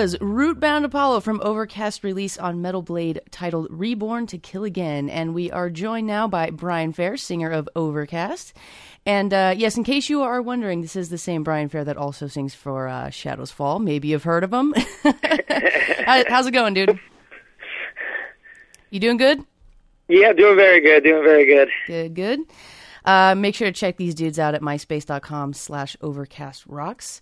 Was 0.00 0.16
Rootbound 0.16 0.84
Apollo 0.84 1.20
from 1.20 1.42
Overcast 1.42 2.02
release 2.02 2.38
on 2.38 2.62
Metal 2.62 2.80
Blade 2.80 3.20
titled 3.30 3.66
Reborn 3.68 4.26
to 4.28 4.38
Kill 4.38 4.64
Again. 4.64 5.10
And 5.10 5.34
we 5.34 5.50
are 5.50 5.68
joined 5.68 6.06
now 6.06 6.26
by 6.26 6.48
Brian 6.48 6.94
Fair, 6.94 7.18
singer 7.18 7.50
of 7.50 7.68
Overcast. 7.76 8.54
And 9.04 9.34
uh, 9.34 9.52
yes, 9.54 9.76
in 9.76 9.84
case 9.84 10.08
you 10.08 10.22
are 10.22 10.40
wondering, 10.40 10.80
this 10.80 10.96
is 10.96 11.10
the 11.10 11.18
same 11.18 11.44
Brian 11.44 11.68
Fair 11.68 11.84
that 11.84 11.98
also 11.98 12.28
sings 12.28 12.54
for 12.54 12.88
uh, 12.88 13.10
Shadows 13.10 13.50
Fall. 13.50 13.78
Maybe 13.78 14.08
you've 14.08 14.22
heard 14.22 14.42
of 14.42 14.54
him. 14.54 14.72
How's 16.06 16.46
it 16.46 16.52
going, 16.52 16.72
dude? 16.72 16.98
You 18.88 19.00
doing 19.00 19.18
good? 19.18 19.44
Yeah, 20.08 20.32
doing 20.32 20.56
very 20.56 20.80
good. 20.80 21.04
Doing 21.04 21.24
very 21.24 21.44
good. 21.44 21.68
Good, 21.86 22.14
good. 22.14 22.40
Uh, 23.04 23.34
make 23.34 23.54
sure 23.54 23.68
to 23.68 23.72
check 23.72 23.98
these 23.98 24.14
dudes 24.14 24.38
out 24.38 24.54
at 24.54 24.62
myspace.com 24.62 25.52
slash 25.52 25.94
overcast 26.00 26.64
rocks. 26.66 27.20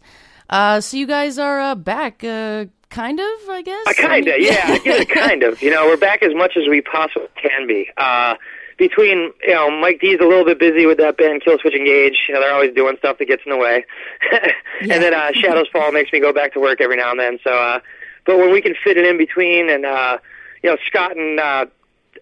Uh, 0.49 0.81
so 0.81 0.97
you 0.97 1.07
guys 1.07 1.39
are 1.39 1.61
uh, 1.61 1.75
back, 1.75 2.25
uh, 2.25 2.67
kind 2.91 3.21
of, 3.21 3.49
I 3.49 3.63
guess? 3.63 3.87
Uh, 3.87 3.93
kind 3.95 4.29
of, 4.29 4.35
yeah, 4.41 4.79
yeah, 4.85 5.05
kind 5.05 5.43
of. 5.43 5.63
You 5.63 5.71
know, 5.71 5.87
we're 5.87 5.97
back 5.97 6.23
as 6.23 6.35
much 6.35 6.57
as 6.57 6.69
we 6.69 6.81
possibly 6.81 7.29
can 7.41 7.67
be. 7.67 7.91
Uh, 7.97 8.37
between, 8.79 9.33
you 9.43 9.55
know, 9.55 9.71
Mike 9.71 10.01
D's 10.01 10.19
a 10.21 10.25
little 10.25 10.45
bit 10.45 10.59
busy 10.59 10.87
with 10.87 10.99
that 10.99 11.17
band 11.17 11.43
Killswitch 11.43 11.75
Engage. 11.75 12.17
You 12.29 12.35
know, 12.35 12.41
they're 12.41 12.55
always 12.55 12.73
doing 12.75 12.97
stuff 12.99 13.19
that 13.19 13.27
gets 13.27 13.43
in 13.45 13.51
the 13.51 13.59
way. 13.59 13.85
Yeah. 14.33 14.53
and 14.81 15.03
then 15.03 15.13
uh, 15.13 15.33
Shadows 15.35 15.67
Fall 15.73 15.91
makes 15.93 16.13
me 16.13 16.21
go 16.21 16.33
back 16.33 16.53
to 16.53 16.61
work 16.61 16.81
every 16.81 16.97
now 16.97 17.11
and 17.11 17.19
then. 17.19 17.39
So, 17.43 17.51
uh, 17.51 17.81
but 18.25 18.39
when 18.39 18.53
we 18.53 18.63
can 18.63 18.75
fit 18.85 18.97
it 18.97 19.05
in 19.05 19.19
between, 19.19 19.69
and 19.69 19.85
uh, 19.85 20.19
you 20.63 20.71
know, 20.71 20.77
Scott 20.87 21.17
and 21.17 21.41
uh, 21.41 21.67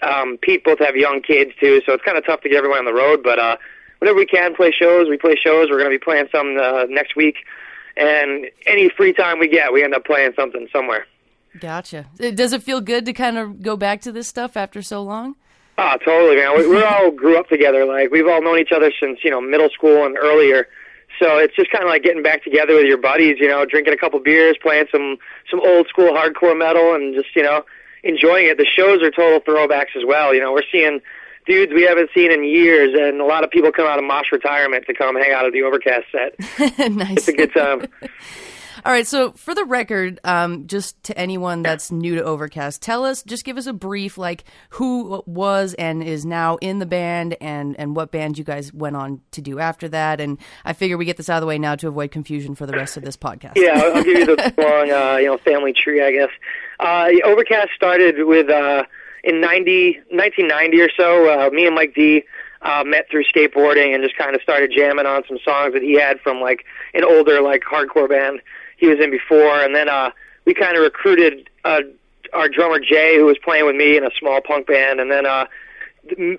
um, 0.02 0.38
Pete 0.40 0.64
both 0.64 0.78
have 0.78 0.96
young 0.96 1.20
kids 1.20 1.52
too, 1.60 1.82
so 1.84 1.92
it's 1.92 2.04
kind 2.04 2.16
of 2.16 2.24
tough 2.24 2.40
to 2.40 2.48
get 2.48 2.58
everyone 2.58 2.78
on 2.78 2.84
the 2.86 2.94
road. 2.94 3.22
But 3.22 3.38
uh, 3.38 3.56
whenever 3.98 4.16
we 4.18 4.26
can 4.26 4.54
play 4.54 4.72
shows, 4.72 5.08
we 5.08 5.18
play 5.18 5.36
shows. 5.36 5.68
We're 5.68 5.78
going 5.78 5.90
to 5.90 5.98
be 5.98 6.02
playing 6.02 6.28
some 6.32 6.56
uh, 6.56 6.84
next 6.88 7.16
week, 7.16 7.36
and 7.96 8.46
any 8.66 8.88
free 8.88 9.12
time 9.12 9.38
we 9.38 9.48
get, 9.48 9.72
we 9.72 9.82
end 9.82 9.94
up 9.94 10.04
playing 10.04 10.32
something 10.36 10.68
somewhere. 10.72 11.06
Gotcha. 11.58 12.06
Uh, 12.22 12.30
Does 12.30 12.52
it 12.52 12.62
feel 12.62 12.80
good 12.80 13.06
to 13.06 13.12
kind 13.12 13.38
of 13.38 13.62
go 13.62 13.76
back 13.76 14.02
to 14.02 14.12
this 14.12 14.28
stuff 14.28 14.56
after 14.56 14.82
so 14.82 15.02
long? 15.02 15.36
Oh, 15.78 15.96
totally, 16.04 16.36
man. 16.36 16.56
We, 16.56 16.68
we 16.68 16.82
all 16.82 17.10
grew 17.10 17.38
up 17.38 17.48
together. 17.48 17.84
Like 17.84 18.10
we've 18.10 18.26
all 18.26 18.42
known 18.42 18.58
each 18.58 18.72
other 18.74 18.92
since 18.98 19.20
you 19.22 19.30
know 19.30 19.40
middle 19.40 19.68
school 19.70 20.04
and 20.04 20.16
earlier. 20.16 20.68
So 21.18 21.38
it's 21.38 21.54
just 21.56 21.70
kind 21.70 21.82
of 21.84 21.88
like 21.88 22.02
getting 22.02 22.22
back 22.22 22.44
together 22.44 22.74
with 22.74 22.86
your 22.86 22.98
buddies. 22.98 23.36
You 23.38 23.48
know, 23.48 23.64
drinking 23.64 23.92
a 23.92 23.96
couple 23.96 24.18
beers, 24.20 24.56
playing 24.60 24.86
some 24.90 25.18
some 25.50 25.60
old 25.60 25.88
school 25.88 26.12
hardcore 26.12 26.58
metal, 26.58 26.94
and 26.94 27.14
just 27.14 27.34
you 27.36 27.42
know 27.42 27.64
enjoying 28.04 28.46
it. 28.46 28.56
The 28.58 28.66
shows 28.66 29.02
are 29.02 29.10
total 29.10 29.40
throwbacks 29.40 29.96
as 29.96 30.04
well. 30.06 30.34
You 30.34 30.40
know, 30.40 30.52
we're 30.52 30.62
seeing 30.72 31.00
dudes 31.46 31.72
we 31.72 31.82
haven't 31.82 32.10
seen 32.14 32.30
in 32.30 32.44
years, 32.44 32.94
and 32.98 33.20
a 33.20 33.24
lot 33.24 33.44
of 33.44 33.50
people 33.50 33.72
come 33.72 33.86
out 33.86 33.98
of 33.98 34.04
Mosh 34.04 34.32
retirement 34.32 34.84
to 34.86 34.94
come 34.94 35.16
hang 35.16 35.32
out 35.32 35.46
at 35.46 35.52
the 35.52 35.62
Overcast 35.62 36.06
set. 36.12 36.38
nice. 36.92 37.18
It's 37.18 37.28
a 37.28 37.32
good 37.32 37.52
time. 37.52 37.86
All 38.84 38.92
right, 38.92 39.06
so 39.06 39.32
for 39.32 39.52
the 39.52 39.64
record, 39.64 40.20
um, 40.22 40.68
just 40.68 41.02
to 41.04 41.18
anyone 41.18 41.62
that's 41.62 41.90
new 41.90 42.14
to 42.14 42.22
Overcast, 42.22 42.80
tell 42.80 43.04
us, 43.04 43.24
just 43.24 43.44
give 43.44 43.56
us 43.56 43.66
a 43.66 43.72
brief, 43.72 44.16
like 44.16 44.44
who 44.70 45.24
was 45.26 45.74
and 45.74 46.04
is 46.04 46.24
now 46.24 46.54
in 46.56 46.78
the 46.78 46.86
band, 46.86 47.36
and 47.40 47.74
and 47.80 47.96
what 47.96 48.12
band 48.12 48.38
you 48.38 48.44
guys 48.44 48.72
went 48.72 48.94
on 48.94 49.22
to 49.32 49.40
do 49.40 49.58
after 49.58 49.88
that. 49.88 50.20
And 50.20 50.38
I 50.64 50.72
figure 50.72 50.96
we 50.96 51.04
get 51.04 51.16
this 51.16 51.28
out 51.28 51.38
of 51.38 51.40
the 51.40 51.48
way 51.48 51.58
now 51.58 51.74
to 51.74 51.88
avoid 51.88 52.12
confusion 52.12 52.54
for 52.54 52.64
the 52.64 52.74
rest 52.74 52.96
of 52.96 53.02
this 53.02 53.16
podcast. 53.16 53.54
yeah, 53.56 53.72
I'll, 53.74 53.96
I'll 53.96 54.04
give 54.04 54.18
you 54.18 54.36
the 54.36 54.54
long, 54.56 54.90
uh, 54.92 55.16
you 55.16 55.26
know, 55.26 55.38
family 55.38 55.72
tree, 55.72 56.00
I 56.00 56.12
guess. 56.12 56.30
Uh, 56.78 57.08
Overcast 57.24 57.70
started 57.74 58.24
with 58.24 58.48
uh, 58.50 58.84
in 59.26 59.40
90, 59.40 59.94
1990 60.10 60.80
or 60.80 60.88
so. 60.96 61.28
Uh, 61.28 61.50
me 61.50 61.66
and 61.66 61.74
Mike 61.74 61.94
D 61.94 62.22
uh, 62.62 62.82
met 62.86 63.06
through 63.10 63.24
skateboarding 63.24 63.94
and 63.94 64.02
just 64.02 64.16
kind 64.16 64.34
of 64.34 64.40
started 64.42 64.72
jamming 64.74 65.06
on 65.06 65.22
some 65.28 65.38
songs 65.44 65.74
that 65.74 65.82
he 65.82 65.94
had 66.00 66.20
from 66.20 66.40
like 66.40 66.64
an 66.94 67.04
older 67.04 67.40
like 67.42 67.62
hardcore 67.62 68.08
band 68.08 68.40
he 68.78 68.86
was 68.88 68.98
in 69.00 69.10
before, 69.10 69.60
and 69.60 69.74
then 69.74 69.88
uh, 69.88 70.10
we 70.44 70.52
kind 70.54 70.76
of 70.76 70.82
recruited 70.82 71.48
uh, 71.64 71.80
our 72.34 72.48
drummer 72.48 72.78
Jay, 72.78 73.16
who 73.16 73.24
was 73.24 73.38
playing 73.42 73.64
with 73.66 73.74
me 73.76 73.96
in 73.96 74.04
a 74.04 74.10
small 74.18 74.40
punk 74.42 74.66
band, 74.66 75.00
and 75.00 75.10
then 75.10 75.24
uh, 75.24 75.46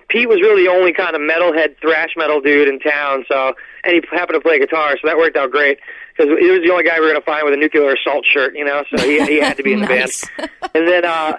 Pete 0.08 0.28
was 0.28 0.40
really 0.40 0.62
the 0.64 0.70
only 0.70 0.92
kind 0.92 1.14
of 1.16 1.20
metalhead 1.20 1.76
thrash 1.80 2.10
metal 2.16 2.40
dude 2.40 2.68
in 2.68 2.78
town. 2.78 3.24
So, 3.28 3.54
and 3.84 3.92
he 3.94 4.16
happened 4.16 4.34
to 4.36 4.40
play 4.40 4.58
guitar, 4.58 4.96
so 5.00 5.08
that 5.08 5.16
worked 5.18 5.36
out 5.36 5.50
great 5.50 5.78
because 6.16 6.36
he 6.38 6.50
was 6.50 6.60
the 6.62 6.70
only 6.70 6.84
guy 6.84 6.94
we 6.98 7.06
were 7.06 7.12
going 7.12 7.20
to 7.20 7.26
find 7.26 7.44
with 7.44 7.54
a 7.54 7.56
nuclear 7.56 7.92
assault 7.94 8.24
shirt, 8.24 8.54
you 8.56 8.64
know. 8.64 8.84
So 8.94 9.02
he 9.04 9.24
he 9.26 9.40
had 9.40 9.56
to 9.56 9.62
be 9.62 9.72
in 9.72 9.80
the 9.80 9.86
Nice. 9.88 10.24
band. 10.38 10.50
And 10.74 10.88
then 10.88 11.04
uh, 11.04 11.38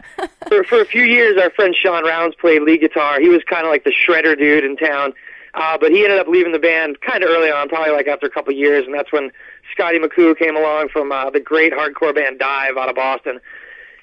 for 0.49 0.63
for 0.63 0.81
a 0.81 0.85
few 0.85 1.03
years, 1.03 1.41
our 1.41 1.49
friend 1.51 1.75
Sean 1.75 2.03
Rounds 2.03 2.35
played 2.35 2.63
lead 2.63 2.81
guitar. 2.81 3.21
He 3.21 3.29
was 3.29 3.43
kind 3.43 3.65
of 3.65 3.71
like 3.71 3.85
the 3.85 3.93
shredder 3.93 4.37
dude 4.37 4.65
in 4.65 4.75
town. 4.75 5.13
Uh, 5.53 5.77
but 5.79 5.91
he 5.91 6.03
ended 6.03 6.19
up 6.19 6.27
leaving 6.27 6.51
the 6.51 6.59
band 6.59 7.01
kind 7.01 7.23
of 7.23 7.29
early 7.29 7.49
on, 7.49 7.67
probably 7.69 7.91
like 7.91 8.07
after 8.07 8.27
a 8.27 8.29
couple 8.29 8.53
years, 8.53 8.85
and 8.85 8.93
that's 8.93 9.11
when 9.11 9.31
Scotty 9.71 9.97
McCoo 9.97 10.37
came 10.37 10.55
along 10.55 10.89
from 10.89 11.11
uh, 11.11 11.29
the 11.31 11.39
great 11.39 11.73
hardcore 11.73 12.13
band 12.13 12.37
Dive 12.37 12.77
out 12.77 12.89
of 12.89 12.95
Boston. 12.95 13.39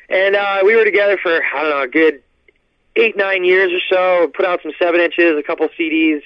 And 0.09 0.35
uh, 0.35 0.63
we 0.65 0.75
were 0.75 0.85
together 0.85 1.19
for, 1.23 1.41
I 1.43 1.63
don't 1.63 1.71
know, 1.71 1.83
a 1.83 1.89
good 1.89 2.23
eight, 2.97 3.17
nine 3.17 3.45
years 3.45 3.73
or 3.73 3.81
so, 3.89 4.29
put 4.35 4.45
out 4.45 4.61
some 4.63 4.73
seven 4.79 5.01
inches, 5.01 5.39
a 5.39 5.43
couple 5.43 5.69
CDs. 5.79 6.23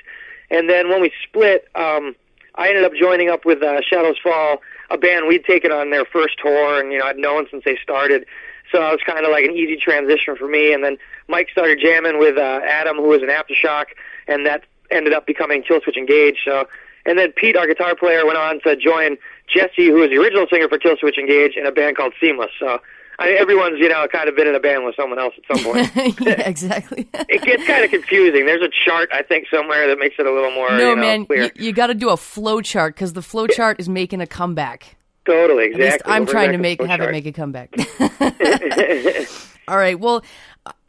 And 0.50 0.68
then 0.68 0.88
when 0.88 1.00
we 1.00 1.12
split, 1.22 1.68
um, 1.74 2.14
I 2.54 2.68
ended 2.68 2.84
up 2.84 2.92
joining 2.94 3.28
up 3.28 3.44
with 3.44 3.62
uh, 3.62 3.80
Shadows 3.82 4.16
Fall, 4.22 4.60
a 4.90 4.96
band 4.96 5.26
we'd 5.28 5.44
taken 5.44 5.70
on 5.70 5.90
their 5.90 6.04
first 6.04 6.38
tour, 6.42 6.80
and, 6.80 6.92
you 6.92 6.98
know, 6.98 7.06
I'd 7.06 7.18
known 7.18 7.46
since 7.50 7.64
they 7.64 7.76
started. 7.82 8.24
So 8.72 8.78
it 8.86 8.90
was 8.90 9.00
kind 9.04 9.24
of 9.24 9.32
like 9.32 9.44
an 9.44 9.52
easy 9.52 9.76
transition 9.76 10.36
for 10.36 10.48
me. 10.48 10.72
And 10.72 10.84
then 10.84 10.96
Mike 11.28 11.48
started 11.50 11.78
jamming 11.82 12.18
with 12.18 12.36
uh, 12.36 12.60
Adam, 12.64 12.96
who 12.96 13.08
was 13.08 13.22
an 13.22 13.28
Aftershock, 13.28 13.86
and 14.28 14.46
that 14.46 14.64
ended 14.90 15.12
up 15.12 15.26
becoming 15.26 15.62
Killswitch 15.62 15.96
Engage. 15.96 16.38
So, 16.44 16.66
and 17.06 17.18
then 17.18 17.32
Pete, 17.32 17.56
our 17.56 17.66
guitar 17.66 17.94
player, 17.94 18.24
went 18.26 18.38
on 18.38 18.60
to 18.62 18.76
join 18.76 19.16
Jesse, 19.48 19.86
who 19.86 19.94
was 19.94 20.10
the 20.10 20.18
original 20.18 20.46
singer 20.50 20.68
for 20.68 20.78
Killswitch 20.78 21.18
Engage, 21.18 21.56
in 21.56 21.66
a 21.66 21.72
band 21.72 21.96
called 21.96 22.12
Seamless. 22.20 22.50
So, 22.58 22.80
I 23.20 23.32
everyone's 23.32 23.78
you 23.78 23.88
know 23.88 24.06
kind 24.10 24.28
of 24.30 24.34
been 24.34 24.48
in 24.48 24.54
a 24.54 24.60
band 24.60 24.86
with 24.86 24.96
someone 24.96 25.18
else 25.18 25.34
at 25.36 25.56
some 25.56 25.64
point. 25.64 25.90
yeah, 26.20 26.48
exactly. 26.48 27.06
it 27.14 27.42
gets 27.42 27.66
kind 27.66 27.84
of 27.84 27.90
confusing. 27.90 28.46
There's 28.46 28.62
a 28.62 28.70
chart 28.70 29.10
I 29.12 29.22
think 29.22 29.46
somewhere 29.52 29.86
that 29.88 29.98
makes 29.98 30.16
it 30.18 30.26
a 30.26 30.32
little 30.32 30.50
more 30.52 30.70
no, 30.70 30.90
you 30.90 30.96
know, 30.96 31.02
man, 31.02 31.26
clear. 31.26 31.44
you, 31.44 31.50
you 31.56 31.72
got 31.72 31.88
to 31.88 31.94
do 31.94 32.08
a 32.08 32.16
flow 32.16 32.62
chart 32.62 32.94
because 32.94 33.12
the 33.12 33.22
flow 33.22 33.46
chart 33.46 33.78
is 33.78 33.90
making 33.90 34.22
a 34.22 34.26
comeback. 34.26 34.96
Totally, 35.26 35.66
exactly. 35.66 36.12
I'm 36.12 36.26
trying 36.26 36.52
to 36.52 36.58
make 36.58 36.82
have 36.82 37.00
it 37.00 37.10
make 37.10 37.26
a 37.26 37.32
comeback. 37.32 37.74
All 39.68 39.76
right. 39.76 39.98
Well, 39.98 40.24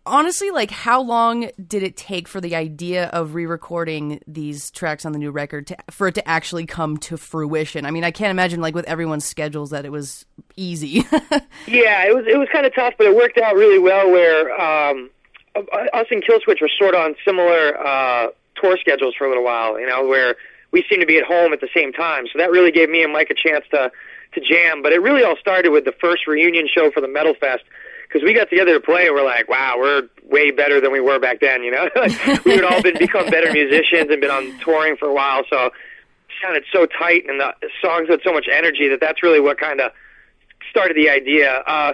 honestly, 0.05 0.51
like, 0.51 0.71
how 0.71 1.01
long 1.01 1.49
did 1.67 1.83
it 1.83 1.95
take 1.95 2.27
for 2.27 2.41
the 2.41 2.55
idea 2.55 3.07
of 3.07 3.35
re-recording 3.35 4.19
these 4.27 4.71
tracks 4.71 5.05
on 5.05 5.11
the 5.11 5.19
new 5.19 5.31
record 5.31 5.67
to, 5.67 5.77
for 5.89 6.07
it 6.07 6.15
to 6.15 6.27
actually 6.27 6.65
come 6.65 6.97
to 6.97 7.17
fruition? 7.17 7.85
I 7.85 7.91
mean, 7.91 8.03
I 8.03 8.11
can't 8.11 8.31
imagine 8.31 8.61
like 8.61 8.75
with 8.75 8.85
everyone's 8.85 9.25
schedules 9.25 9.69
that 9.71 9.85
it 9.85 9.91
was 9.91 10.25
easy. 10.55 11.05
Yeah, 11.67 12.05
it 12.07 12.15
was 12.15 12.25
it 12.27 12.37
was 12.37 12.49
kind 12.51 12.65
of 12.65 12.73
tough, 12.73 12.95
but 12.97 13.05
it 13.05 13.15
worked 13.15 13.37
out 13.37 13.55
really 13.55 13.77
well. 13.77 14.09
Where 14.09 14.51
um, 14.59 15.11
us 15.55 16.07
and 16.09 16.23
Killswitch 16.23 16.59
were 16.59 16.69
sort 16.77 16.95
of 16.95 17.01
on 17.01 17.15
similar 17.23 17.79
uh, 17.79 18.27
tour 18.55 18.77
schedules 18.81 19.13
for 19.15 19.25
a 19.25 19.29
little 19.29 19.43
while. 19.43 19.79
You 19.79 19.85
know, 19.85 20.05
where 20.05 20.35
we 20.71 20.83
seemed 20.89 21.01
to 21.01 21.05
be 21.05 21.17
at 21.17 21.23
home 21.23 21.53
at 21.53 21.61
the 21.61 21.69
same 21.73 21.93
time, 21.93 22.25
so 22.25 22.39
that 22.39 22.49
really 22.49 22.71
gave 22.71 22.89
me 22.89 23.03
and 23.03 23.13
Mike 23.13 23.29
a 23.29 23.35
chance 23.35 23.63
to 23.71 23.91
to 24.33 24.41
jam. 24.41 24.81
But 24.81 24.93
it 24.93 25.01
really 25.01 25.23
all 25.23 25.35
started 25.39 25.69
with 25.69 25.85
the 25.85 25.93
first 25.99 26.27
reunion 26.27 26.67
show 26.67 26.91
for 26.91 27.01
the 27.01 27.07
Metal 27.07 27.33
Fest 27.39 27.63
because 28.07 28.25
we 28.25 28.33
got 28.33 28.49
together 28.49 28.73
to 28.73 28.79
play 28.79 29.07
and 29.07 29.15
we're 29.15 29.25
like, 29.25 29.47
wow, 29.47 29.75
we're 29.77 30.03
way 30.29 30.51
better 30.51 30.81
than 30.81 30.91
we 30.91 30.99
were 30.99 31.19
back 31.19 31.39
then. 31.39 31.63
You 31.63 31.71
know, 31.71 31.89
Like, 31.95 32.45
we 32.45 32.55
had 32.55 32.63
all 32.63 32.81
been 32.81 32.97
become 32.97 33.29
better 33.29 33.51
musicians 33.53 34.09
and 34.09 34.19
been 34.19 34.31
on 34.31 34.57
touring 34.59 34.97
for 34.97 35.07
a 35.07 35.13
while, 35.13 35.43
so 35.49 35.65
it 35.67 35.73
sounded 36.41 36.63
so 36.73 36.85
tight 36.85 37.23
and 37.27 37.39
the 37.39 37.53
songs 37.81 38.09
had 38.09 38.19
so 38.23 38.33
much 38.33 38.47
energy 38.51 38.87
that 38.89 38.99
that's 38.99 39.23
really 39.23 39.39
what 39.39 39.59
kind 39.59 39.79
of 39.79 39.91
started 40.69 40.95
the 40.97 41.09
idea. 41.09 41.63
Uh, 41.67 41.93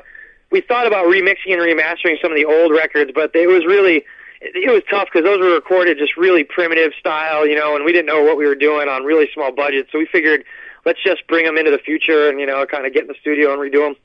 we 0.52 0.62
thought 0.62 0.88
about 0.88 1.06
remixing 1.08 1.52
and 1.52 1.62
remastering 1.62 2.15
some 2.21 2.32
of 2.32 2.38
the 2.38 2.45
old 2.45 2.71
records, 2.71 3.12
but 3.13 3.36
it 3.36 3.47
was 3.47 3.65
really 3.65 4.06
it, 4.41 4.56
it 4.56 4.71
was 4.71 4.84
tough 4.89 5.10
because 5.12 5.26
those 5.26 5.39
were 5.39 5.54
recorded 5.54 5.97
just 5.97 6.15
really 6.17 6.43
primitive 6.43 6.93
style, 7.00 7.45
you 7.45 7.56
know, 7.56 7.76
and 7.76 7.84
we 7.84 7.91
didn't 7.91 8.06
know 8.06 8.23
what 8.23 8.38
we 8.38 8.45
were 8.45 8.56
doing 8.56 8.88
on 8.88 9.04
really 9.04 9.28
small 9.34 9.52
budgets. 9.52 9.89
So 9.91 10.00
we 10.00 10.08
figured 10.12 10.43
let's 10.88 11.04
just 11.04 11.28
bring 11.28 11.45
them 11.45 11.58
into 11.58 11.69
the 11.69 11.78
future 11.78 12.30
and 12.30 12.39
you 12.39 12.45
know 12.47 12.65
kind 12.65 12.88
of 12.88 12.93
get 12.93 13.04
in 13.04 13.08
the 13.10 13.15
studio 13.21 13.52
and 13.54 13.62
redo 13.62 13.86
them. 13.88 13.95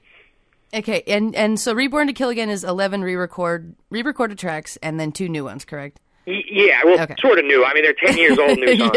okay, 0.74 1.02
and 1.06 1.34
and 1.34 1.58
so 1.58 1.72
Reborn 1.72 2.08
to 2.08 2.12
Kill 2.12 2.28
Again 2.28 2.50
is 2.50 2.64
11 2.64 3.02
re-record 3.02 3.74
re-recorded 3.88 4.38
tracks 4.38 4.76
and 4.82 4.98
then 5.00 5.12
two 5.12 5.28
new 5.28 5.44
ones, 5.44 5.64
correct? 5.64 6.00
Y- 6.26 6.42
yeah, 6.50 6.80
well, 6.84 7.00
Okay. 7.00 7.14
sort 7.20 7.38
of 7.38 7.44
new. 7.46 7.64
I 7.64 7.72
mean, 7.74 7.82
they're 7.84 7.94
ten 7.94 8.16
years 8.18 8.38
old 8.38 8.58
new 8.58 8.76
songs. 8.78 8.96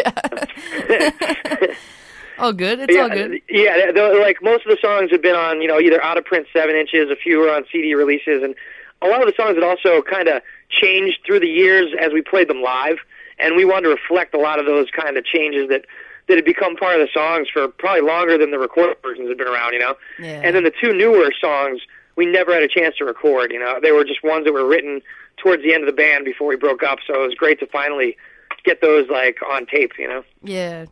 Oh, 2.38 2.52
good. 2.56 2.80
It's 2.82 2.94
yeah, 2.94 3.02
all 3.02 3.10
good. 3.10 3.42
Yeah, 3.50 3.92
like 4.22 4.42
most 4.44 4.66
of 4.66 4.72
the 4.72 4.78
songs 4.82 5.10
have 5.12 5.22
been 5.22 5.36
on, 5.36 5.62
you 5.62 5.68
know, 5.68 5.80
either 5.80 6.04
out 6.04 6.18
of 6.18 6.26
print 6.26 6.48
seven 6.54 6.76
inches, 6.76 7.10
a 7.10 7.16
few 7.16 7.40
were 7.40 7.50
on 7.50 7.64
CD 7.72 7.96
releases, 7.96 8.44
and 8.44 8.54
a 9.02 9.08
lot 9.08 9.22
of 9.22 9.28
the 9.28 9.34
songs 9.36 9.56
had 9.56 9.64
also 9.64 10.02
kind 10.02 10.28
of 10.28 10.42
changed 10.70 11.20
through 11.26 11.40
the 11.40 11.48
years 11.48 11.94
as 12.00 12.12
we 12.14 12.22
played 12.22 12.48
them 12.48 12.62
live, 12.62 12.98
and 13.40 13.56
we 13.56 13.66
wanted 13.66 13.84
to 13.84 13.90
reflect 13.90 14.34
a 14.34 14.40
lot 14.40 14.60
of 14.60 14.66
those 14.66 14.90
kind 14.92 15.18
of 15.18 15.26
changes 15.26 15.70
that 15.70 15.86
that 16.28 16.36
had 16.36 16.46
become 16.46 16.76
part 16.76 17.00
of 17.00 17.08
the 17.08 17.12
songs 17.14 17.48
for 17.52 17.68
probably 17.68 18.02
longer 18.02 18.38
than 18.38 18.52
the 18.52 18.60
recorded 18.60 18.98
versions 19.02 19.30
had 19.30 19.38
been 19.38 19.48
around, 19.48 19.74
you 19.74 19.80
know. 19.80 19.96
Yeah. 20.20 20.42
And 20.44 20.56
then 20.56 20.64
the 20.64 20.72
two 20.72 20.94
newer 20.94 21.32
songs 21.40 21.82
we 22.16 22.26
never 22.26 22.54
had 22.54 22.64
a 22.64 22.68
chance 22.68 22.96
to 22.98 23.06
record, 23.06 23.52
you 23.52 23.60
know. 23.60 23.80
They 23.82 23.92
were 23.92 24.04
just 24.04 24.24
ones 24.24 24.46
that 24.46 24.54
were 24.54 24.66
written 24.66 25.02
towards 25.38 25.64
the 25.64 25.74
end 25.74 25.84
of 25.84 25.88
the 25.88 25.94
band 25.94 26.26
before 26.26 26.48
we 26.48 26.56
broke 26.56 26.82
up, 26.82 27.00
so 27.06 27.14
it 27.22 27.28
was 27.28 27.36
great 27.36 27.60
to 27.60 27.68
finally 27.68 28.16
get 28.64 28.82
those 28.82 29.10
like 29.10 29.38
on 29.48 29.66
tape, 29.66 29.94
you 30.00 30.08
know. 30.08 30.24
Yeah. 30.44 30.86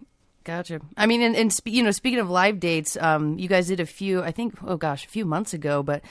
Gotcha. 0.43 0.81
I 0.97 1.05
mean, 1.05 1.21
and, 1.21 1.37
and 1.37 1.53
spe- 1.53 1.67
you 1.67 1.81
know, 1.81 1.91
speaking 1.91 2.19
of 2.19 2.29
live 2.29 2.59
dates, 2.59 2.97
um, 2.97 3.39
you 3.39 3.47
guys 3.47 3.67
did 3.67 3.79
a 3.79 3.85
few. 3.85 4.21
I 4.21 4.31
think, 4.31 4.55
oh 4.65 4.75
gosh, 4.75 5.05
a 5.05 5.09
few 5.09 5.25
months 5.25 5.53
ago. 5.53 5.83
But 5.83 6.03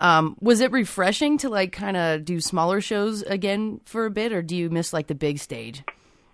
um, 0.00 0.36
was 0.40 0.60
it 0.60 0.70
refreshing 0.70 1.38
to 1.38 1.48
like 1.48 1.72
kind 1.72 1.96
of 1.96 2.26
do 2.26 2.40
smaller 2.42 2.82
shows 2.82 3.22
again 3.22 3.80
for 3.86 4.04
a 4.04 4.10
bit, 4.10 4.32
or 4.32 4.42
do 4.42 4.54
you 4.54 4.68
miss 4.68 4.92
like 4.92 5.06
the 5.06 5.14
big 5.14 5.38
stage? 5.38 5.82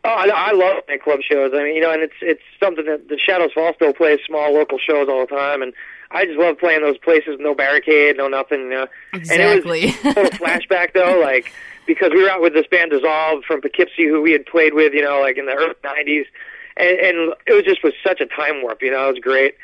Oh, 0.07 0.15
I, 0.15 0.29
I 0.29 0.53
love 0.53 0.85
nightclub 0.89 1.21
shows. 1.21 1.51
I 1.53 1.65
mean, 1.65 1.75
you 1.75 1.81
know, 1.81 1.91
and 1.93 2.01
it's 2.01 2.15
it's 2.21 2.43
something 2.63 2.85
that 2.87 3.09
the 3.09 3.19
Shadows 3.19 3.53
Fall 3.53 3.73
still 3.75 3.93
plays 3.93 4.21
small 4.25 4.55
local 4.55 4.79
shows 4.79 5.09
all 5.09 5.27
the 5.27 5.35
time, 5.35 5.63
and 5.63 5.73
I 6.13 6.25
just 6.27 6.39
love 6.39 6.59
playing 6.59 6.83
those 6.83 6.99
places. 6.99 7.39
No 7.41 7.57
barricade, 7.57 8.17
no 8.17 8.29
nothing. 8.29 8.61
You 8.61 8.71
know? 8.71 8.87
Exactly. 9.13 9.83
And 9.83 9.91
it 9.91 10.05
was 10.05 10.17
a 10.17 10.21
little 10.21 10.39
flashback 10.39 10.93
though, 10.95 11.21
like 11.25 11.53
because 11.87 12.13
we 12.15 12.23
were 12.23 12.31
out 12.31 12.41
with 12.41 12.53
this 12.53 12.67
band 12.69 12.93
Dissolve 12.93 13.43
from 13.45 13.61
Poughkeepsie, 13.61 14.07
who 14.07 14.23
we 14.23 14.31
had 14.31 14.47
played 14.47 14.75
with, 14.75 14.93
you 14.93 15.03
know, 15.03 15.21
like 15.21 15.39
in 15.39 15.47
the 15.47 15.55
early 15.55 15.75
'90s, 15.83 16.27
and, 16.77 16.99
and 17.01 17.35
it 17.49 17.53
was 17.53 17.65
just 17.65 17.83
was 17.83 17.93
such 18.07 18.21
a 18.21 18.27
time 18.27 18.63
warp. 18.63 18.83
You 18.83 18.93
know, 18.93 19.09
it 19.09 19.13
was 19.15 19.21
great. 19.21 19.57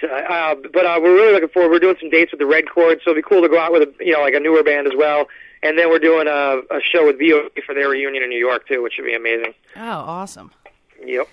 So, 0.00 0.08
uh, 0.08 0.56
but 0.72 0.84
uh, 0.84 0.98
we're 1.00 1.14
really 1.14 1.32
looking 1.32 1.48
forward. 1.48 1.70
We're 1.70 1.78
doing 1.78 1.96
some 2.00 2.10
dates 2.10 2.32
with 2.32 2.40
the 2.40 2.46
Red 2.46 2.68
Chord, 2.68 3.00
so 3.04 3.12
it'll 3.12 3.22
be 3.22 3.26
cool 3.26 3.42
to 3.42 3.48
go 3.48 3.58
out 3.58 3.72
with 3.72 3.82
a 3.82 4.04
you 4.04 4.12
know 4.12 4.20
like 4.20 4.34
a 4.34 4.40
newer 4.40 4.64
band 4.64 4.88
as 4.88 4.94
well. 4.96 5.28
And 5.66 5.78
then 5.78 5.88
we're 5.90 5.98
doing 5.98 6.26
a, 6.28 6.60
a 6.70 6.80
show 6.80 7.06
with 7.06 7.18
VOD 7.18 7.62
for 7.64 7.74
their 7.74 7.88
reunion 7.88 8.22
in 8.22 8.30
New 8.30 8.38
York 8.38 8.68
too, 8.68 8.82
which 8.82 8.94
should 8.94 9.04
be 9.04 9.14
amazing. 9.14 9.54
Oh, 9.76 9.80
awesome. 9.80 10.52
Yep. 11.04 11.28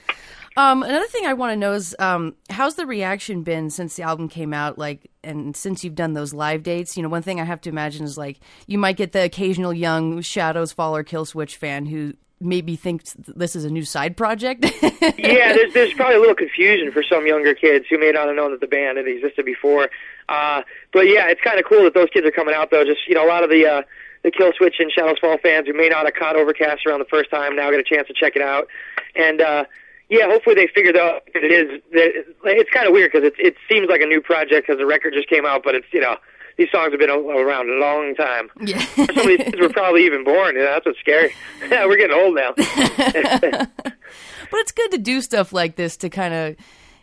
Um, 0.55 0.83
another 0.83 1.07
thing 1.07 1.25
I 1.25 1.33
want 1.33 1.51
to 1.51 1.55
know 1.55 1.73
is 1.73 1.95
um, 1.97 2.35
how's 2.49 2.75
the 2.75 2.85
reaction 2.85 3.41
been 3.41 3.69
since 3.69 3.95
the 3.95 4.03
album 4.03 4.29
came 4.29 4.53
out? 4.53 4.77
Like, 4.77 5.09
and 5.23 5.55
since 5.55 5.83
you've 5.83 5.95
done 5.95 6.13
those 6.13 6.33
live 6.33 6.61
dates, 6.63 6.95
you 6.95 7.01
know, 7.01 7.09
one 7.09 7.23
thing 7.23 7.39
I 7.39 7.43
have 7.43 7.61
to 7.61 7.69
imagine 7.69 8.05
is 8.05 8.17
like 8.17 8.39
you 8.67 8.77
might 8.77 8.97
get 8.97 9.13
the 9.13 9.23
occasional 9.23 9.73
young 9.73 10.21
Shadows 10.21 10.71
Fall 10.71 10.95
or 10.95 11.03
Killswitch 11.03 11.55
fan 11.55 11.87
who 11.87 12.13
maybe 12.39 12.75
thinks 12.75 13.15
this 13.17 13.55
is 13.55 13.65
a 13.65 13.69
new 13.69 13.85
side 13.85 14.15
project. 14.15 14.63
yeah, 14.83 15.53
there's 15.53 15.73
there's 15.73 15.93
probably 15.93 16.15
a 16.15 16.19
little 16.19 16.35
confusion 16.35 16.91
for 16.91 17.01
some 17.01 17.25
younger 17.25 17.55
kids 17.55 17.85
who 17.89 17.97
may 17.97 18.11
not 18.11 18.27
have 18.27 18.35
known 18.35 18.51
that 18.51 18.61
the 18.61 18.67
band 18.67 18.97
had 18.97 19.07
existed 19.07 19.45
before. 19.45 19.89
Uh, 20.29 20.61
but 20.91 21.07
yeah, 21.07 21.29
it's 21.29 21.41
kind 21.41 21.59
of 21.59 21.65
cool 21.65 21.83
that 21.83 21.93
those 21.93 22.09
kids 22.13 22.27
are 22.27 22.31
coming 22.31 22.53
out 22.53 22.69
though. 22.69 22.83
Just 22.83 23.07
you 23.07 23.15
know, 23.15 23.25
a 23.25 23.29
lot 23.29 23.43
of 23.43 23.49
the 23.49 23.65
uh, 23.65 23.81
the 24.23 24.31
Killswitch 24.31 24.79
and 24.79 24.91
Shadows 24.91 25.19
Fall 25.19 25.37
fans 25.37 25.67
who 25.67 25.73
may 25.73 25.89
not 25.89 26.05
have 26.05 26.15
caught 26.15 26.35
Overcast 26.35 26.85
around 26.85 26.99
the 26.99 27.05
first 27.05 27.29
time 27.29 27.55
now 27.55 27.69
get 27.71 27.79
a 27.79 27.83
chance 27.83 28.07
to 28.07 28.13
check 28.13 28.35
it 28.35 28.41
out, 28.41 28.67
and. 29.15 29.41
uh 29.41 29.65
yeah, 30.09 30.27
hopefully 30.27 30.53
they 30.53 30.67
figured 30.67 30.97
out 30.97 31.23
that 31.33 31.43
it 31.43 31.51
is. 31.51 31.81
That 31.93 32.25
it's 32.43 32.69
kind 32.69 32.85
of 32.85 32.93
weird 32.93 33.11
because 33.11 33.25
it 33.25 33.33
it 33.39 33.55
seems 33.71 33.87
like 33.89 34.01
a 34.01 34.05
new 34.05 34.21
project 34.21 34.67
because 34.67 34.77
the 34.77 34.85
record 34.85 35.13
just 35.13 35.27
came 35.27 35.43
out, 35.43 35.63
but 35.63 35.73
it's 35.73 35.87
you 35.91 36.01
know 36.01 36.17
these 36.57 36.69
songs 36.71 36.91
have 36.91 36.99
been 36.99 37.09
around 37.09 37.69
a 37.69 37.79
long 37.79 38.15
time. 38.15 38.49
Yeah, 38.61 38.79
some 38.95 39.17
of 39.17 39.25
these 39.25 39.37
kids 39.37 39.59
were 39.59 39.69
probably 39.69 40.05
even 40.05 40.23
born. 40.23 40.55
Know, 40.55 40.63
that's 40.63 40.85
what's 40.85 40.99
scary. 40.99 41.33
Yeah, 41.69 41.85
we're 41.85 41.97
getting 41.97 42.15
old 42.15 42.35
now. 42.35 42.53
but 42.55 44.59
it's 44.59 44.71
good 44.71 44.91
to 44.91 44.97
do 44.97 45.21
stuff 45.21 45.51
like 45.51 45.75
this 45.75 45.97
to 45.97 46.09
kind 46.09 46.33
of, 46.33 46.55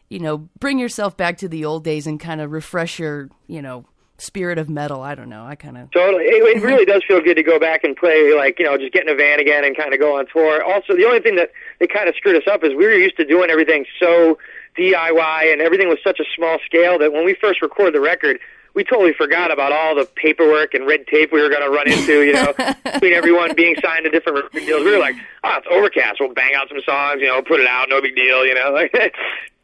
you 0.09 0.21
know, 0.21 0.49
bring 0.59 0.79
yourself 0.79 1.17
back 1.17 1.39
to 1.39 1.49
the 1.49 1.65
old 1.65 1.85
days 1.85 2.07
and 2.07 2.21
kind 2.21 2.41
of 2.41 2.53
refresh 2.53 2.99
your, 2.99 3.29
you 3.47 3.63
know, 3.63 3.85
spirit 4.21 4.59
of 4.59 4.69
metal. 4.69 5.03
I 5.03 5.15
don't 5.15 5.29
know. 5.29 5.45
I 5.45 5.55
kind 5.55 5.77
of 5.77 5.91
totally. 5.91 6.25
It, 6.25 6.57
it 6.57 6.63
really 6.63 6.85
does 6.93 7.03
feel 7.07 7.21
good 7.21 7.37
to 7.37 7.43
go 7.43 7.59
back 7.59 7.85
and 7.85 7.97
play, 7.97 8.35
like 8.35 8.59
you 8.59 8.65
know, 8.65 8.77
just 8.77 8.93
get 8.93 9.03
in 9.03 9.09
a 9.09 9.15
van 9.15 9.41
again 9.41 9.65
and 9.65 9.77
kind 9.77 9.93
of 9.93 10.01
go 10.01 10.19
on 10.19 10.27
tour. 10.33 10.63
Also, 10.63 10.97
the 10.97 11.05
only 11.05 11.21
thing 11.21 11.37
that 11.37 11.51
they 11.79 11.87
kind 11.87 12.09
of 12.09 12.15
screwed 12.17 12.37
us 12.37 12.49
up 12.51 12.65
is 12.65 12.71
we 12.71 12.87
were 12.87 12.95
used 12.95 13.17
to 13.17 13.25
doing 13.25 13.51
everything 13.51 13.85
so 13.99 14.39
DIY 14.79 15.53
and 15.53 15.61
everything 15.61 15.89
was 15.89 15.99
such 16.05 16.21
a 16.21 16.25
small 16.35 16.59
scale 16.65 16.99
that 16.99 17.13
when 17.13 17.25
we 17.25 17.35
first 17.35 17.61
recorded 17.63 17.95
the 17.95 18.01
record, 18.01 18.39
we 18.75 18.85
totally 18.85 19.13
forgot 19.13 19.51
about 19.51 19.73
all 19.73 19.95
the 19.95 20.07
paperwork 20.15 20.75
and 20.75 20.87
red 20.87 21.07
tape 21.07 21.33
we 21.33 21.43
were 21.43 21.49
going 21.49 21.63
to 21.63 21.71
run 21.71 21.91
into. 21.91 22.23
You 22.23 22.35
know, 22.35 22.53
between 22.85 23.13
everyone 23.13 23.55
being 23.55 23.77
signed 23.83 24.05
to 24.05 24.11
different 24.11 24.53
deals, 24.53 24.85
we 24.85 24.93
were 24.93 24.99
like, 24.99 25.17
"Oh, 25.45 25.57
it's 25.59 25.67
Overcast. 25.71 26.21
We'll 26.21 26.33
bang 26.35 26.53
out 26.55 26.69
some 26.69 26.81
songs. 26.87 27.21
You 27.21 27.29
know, 27.29 27.43
put 27.43 27.61
it 27.61 27.67
out. 27.67 27.89
No 27.89 28.01
big 28.01 28.15
deal. 28.15 28.47
You 28.47 28.55
know." 28.55 28.71
Like, 28.81 29.15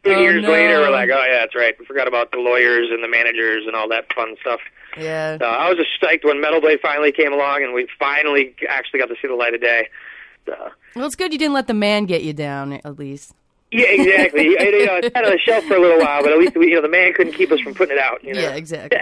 Two 0.06 0.12
Oh, 0.14 0.20
years 0.20 0.42
no. 0.42 0.50
later, 0.50 0.80
we're 0.80 0.90
like, 0.90 1.10
oh 1.12 1.22
yeah, 1.26 1.40
that's 1.40 1.54
right. 1.54 1.74
We 1.78 1.84
forgot 1.84 2.08
about 2.08 2.30
the 2.32 2.38
lawyers 2.38 2.88
and 2.90 3.02
the 3.02 3.08
managers 3.08 3.64
and 3.66 3.74
all 3.76 3.88
that 3.88 4.06
fun 4.14 4.36
stuff. 4.40 4.60
yeah. 4.96 5.36
So 5.38 5.44
I 5.44 5.68
was 5.68 5.76
just 5.78 5.90
psyched 6.00 6.24
when 6.24 6.40
Metal 6.40 6.60
Blade 6.60 6.78
finally 6.80 7.12
came 7.12 7.32
along 7.32 7.62
and 7.64 7.72
we 7.74 7.86
finally 7.98 8.54
actually 8.68 9.00
got 9.00 9.06
to 9.06 9.16
see 9.20 9.28
the 9.28 9.34
light 9.34 9.54
of 9.54 9.60
day. 9.60 9.88
So, 10.46 10.54
Well, 10.94 11.06
it's 11.06 11.16
good 11.16 11.32
you 11.32 11.38
didn't 11.38 11.54
let 11.54 11.66
the 11.66 11.74
man 11.74 12.06
get 12.06 12.22
you 12.22 12.32
down 12.32 12.72
at 12.74 12.98
least. 12.98 13.34
yeah, 13.72 13.86
exactly. 13.88 14.44
you 14.48 14.86
know, 14.86 14.96
it's 15.02 15.10
had 15.14 15.24
on 15.24 15.32
the 15.32 15.38
shelf 15.38 15.64
for 15.64 15.74
a 15.76 15.80
little 15.80 15.98
while, 15.98 16.22
but 16.22 16.30
at 16.32 16.38
least 16.38 16.56
we, 16.56 16.68
you 16.68 16.76
know 16.76 16.82
the 16.82 16.88
man 16.88 17.12
couldn't 17.14 17.32
keep 17.32 17.50
us 17.50 17.58
from 17.60 17.74
putting 17.74 17.96
it 17.96 18.00
out. 18.00 18.22
You 18.22 18.34
know? 18.34 18.40
Yeah, 18.40 18.50
exactly. 18.54 18.96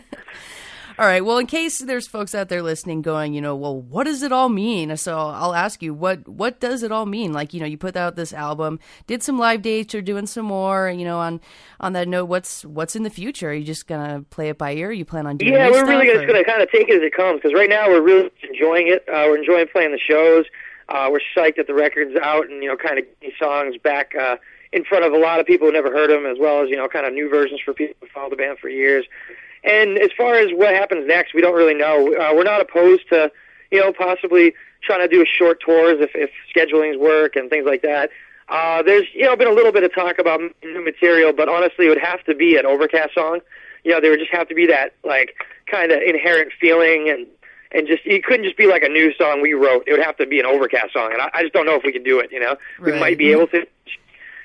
all 1.00 1.06
right. 1.06 1.24
Well, 1.24 1.38
in 1.38 1.46
case 1.46 1.78
there's 1.78 2.06
folks 2.06 2.34
out 2.34 2.50
there 2.50 2.62
listening 2.62 3.00
going, 3.00 3.32
you 3.32 3.40
know, 3.40 3.56
well, 3.56 3.80
what 3.80 4.04
does 4.04 4.22
it 4.22 4.32
all 4.32 4.50
mean? 4.50 4.94
So 4.98 5.16
I'll 5.16 5.54
ask 5.54 5.82
you, 5.82 5.94
what 5.94 6.28
what 6.28 6.60
does 6.60 6.82
it 6.82 6.92
all 6.92 7.06
mean? 7.06 7.32
Like, 7.32 7.54
you 7.54 7.60
know, 7.60 7.66
you 7.66 7.78
put 7.78 7.96
out 7.96 8.16
this 8.16 8.34
album, 8.34 8.78
did 9.06 9.22
some 9.22 9.38
live 9.38 9.62
dates, 9.62 9.94
or 9.94 10.02
doing 10.02 10.26
some 10.26 10.44
more. 10.44 10.90
You 10.90 11.06
know, 11.06 11.18
on 11.18 11.40
on 11.80 11.94
that 11.94 12.06
note, 12.06 12.26
what's 12.26 12.66
what's 12.66 12.96
in 12.96 13.02
the 13.02 13.08
future? 13.08 13.48
Are 13.48 13.54
you 13.54 13.64
just 13.64 13.86
gonna 13.86 14.26
play 14.28 14.50
it 14.50 14.58
by 14.58 14.74
ear? 14.74 14.92
you 14.92 15.06
plan 15.06 15.26
on 15.26 15.38
doing 15.38 15.54
Yeah, 15.54 15.70
we're 15.70 15.86
really 15.86 16.06
stuff, 16.06 16.16
just 16.16 16.28
going 16.28 16.44
to 16.44 16.50
kind 16.50 16.62
of 16.62 16.70
take 16.70 16.88
it 16.88 16.96
as 16.96 17.02
it 17.02 17.14
comes 17.14 17.40
because 17.40 17.54
right 17.54 17.70
now 17.70 17.88
we're 17.88 18.02
really 18.02 18.30
enjoying 18.46 18.88
it. 18.88 19.02
Uh, 19.08 19.24
we're 19.28 19.38
enjoying 19.38 19.66
playing 19.68 19.92
the 19.92 19.98
shows. 19.98 20.44
Uh, 20.90 21.08
we're 21.10 21.20
psyched 21.34 21.56
that 21.56 21.66
the 21.66 21.74
record's 21.74 22.14
out 22.22 22.50
and 22.50 22.62
you 22.62 22.68
know 22.68 22.76
kind 22.76 22.98
of 22.98 23.06
getting 23.20 23.34
songs 23.38 23.76
back 23.82 24.12
uh, 24.14 24.36
in 24.72 24.84
front 24.84 25.04
of 25.04 25.14
a 25.14 25.18
lot 25.18 25.40
of 25.40 25.46
people 25.46 25.66
who 25.66 25.72
never 25.72 25.90
heard 25.90 26.10
them, 26.10 26.26
as 26.26 26.36
well 26.38 26.62
as 26.62 26.68
you 26.68 26.76
know 26.76 26.88
kind 26.88 27.06
of 27.06 27.14
new 27.14 27.30
versions 27.30 27.60
for 27.64 27.72
people 27.72 27.96
who 28.02 28.06
followed 28.12 28.32
the 28.32 28.36
band 28.36 28.58
for 28.58 28.68
years. 28.68 29.06
And 29.62 29.98
as 29.98 30.10
far 30.16 30.36
as 30.36 30.50
what 30.52 30.74
happens 30.74 31.06
next, 31.06 31.34
we 31.34 31.40
don't 31.40 31.54
really 31.54 31.74
know. 31.74 32.14
Uh, 32.14 32.32
we're 32.34 32.44
not 32.44 32.60
opposed 32.60 33.08
to 33.10 33.30
you 33.70 33.80
know 33.80 33.92
possibly 33.92 34.54
trying 34.82 35.00
to 35.00 35.08
do 35.08 35.24
short 35.26 35.60
tours 35.60 35.98
if 36.00 36.10
if 36.14 36.30
schedulings 36.54 36.98
work 36.98 37.36
and 37.36 37.50
things 37.50 37.66
like 37.66 37.82
that. 37.82 38.10
Uh, 38.48 38.82
there's 38.82 39.06
you 39.14 39.24
know 39.24 39.36
been 39.36 39.48
a 39.48 39.52
little 39.52 39.72
bit 39.72 39.84
of 39.84 39.94
talk 39.94 40.18
about 40.18 40.40
new 40.62 40.84
material, 40.84 41.32
but 41.32 41.48
honestly, 41.48 41.86
it 41.86 41.88
would 41.88 41.98
have 41.98 42.22
to 42.24 42.34
be 42.34 42.56
an 42.56 42.66
Overcast 42.66 43.14
song. 43.14 43.40
You 43.84 43.92
know, 43.92 44.00
there 44.00 44.10
would 44.10 44.20
just 44.20 44.32
have 44.32 44.48
to 44.48 44.54
be 44.54 44.66
that 44.66 44.94
like 45.04 45.34
kind 45.70 45.92
of 45.92 46.02
inherent 46.02 46.52
feeling 46.60 47.08
and 47.08 47.26
and 47.72 47.86
just 47.86 48.02
it 48.04 48.24
couldn't 48.24 48.44
just 48.44 48.56
be 48.56 48.66
like 48.66 48.82
a 48.82 48.88
new 48.88 49.14
song 49.14 49.40
we 49.40 49.52
wrote. 49.52 49.84
It 49.86 49.92
would 49.92 50.02
have 50.02 50.16
to 50.16 50.26
be 50.26 50.40
an 50.40 50.46
Overcast 50.46 50.92
song, 50.92 51.12
and 51.12 51.22
I, 51.22 51.30
I 51.32 51.42
just 51.42 51.52
don't 51.52 51.66
know 51.66 51.76
if 51.76 51.84
we 51.84 51.92
can 51.92 52.02
do 52.02 52.18
it. 52.18 52.32
You 52.32 52.40
know, 52.40 52.56
we 52.80 52.92
might 52.98 53.18
be 53.18 53.30
able 53.30 53.46
to. 53.48 53.66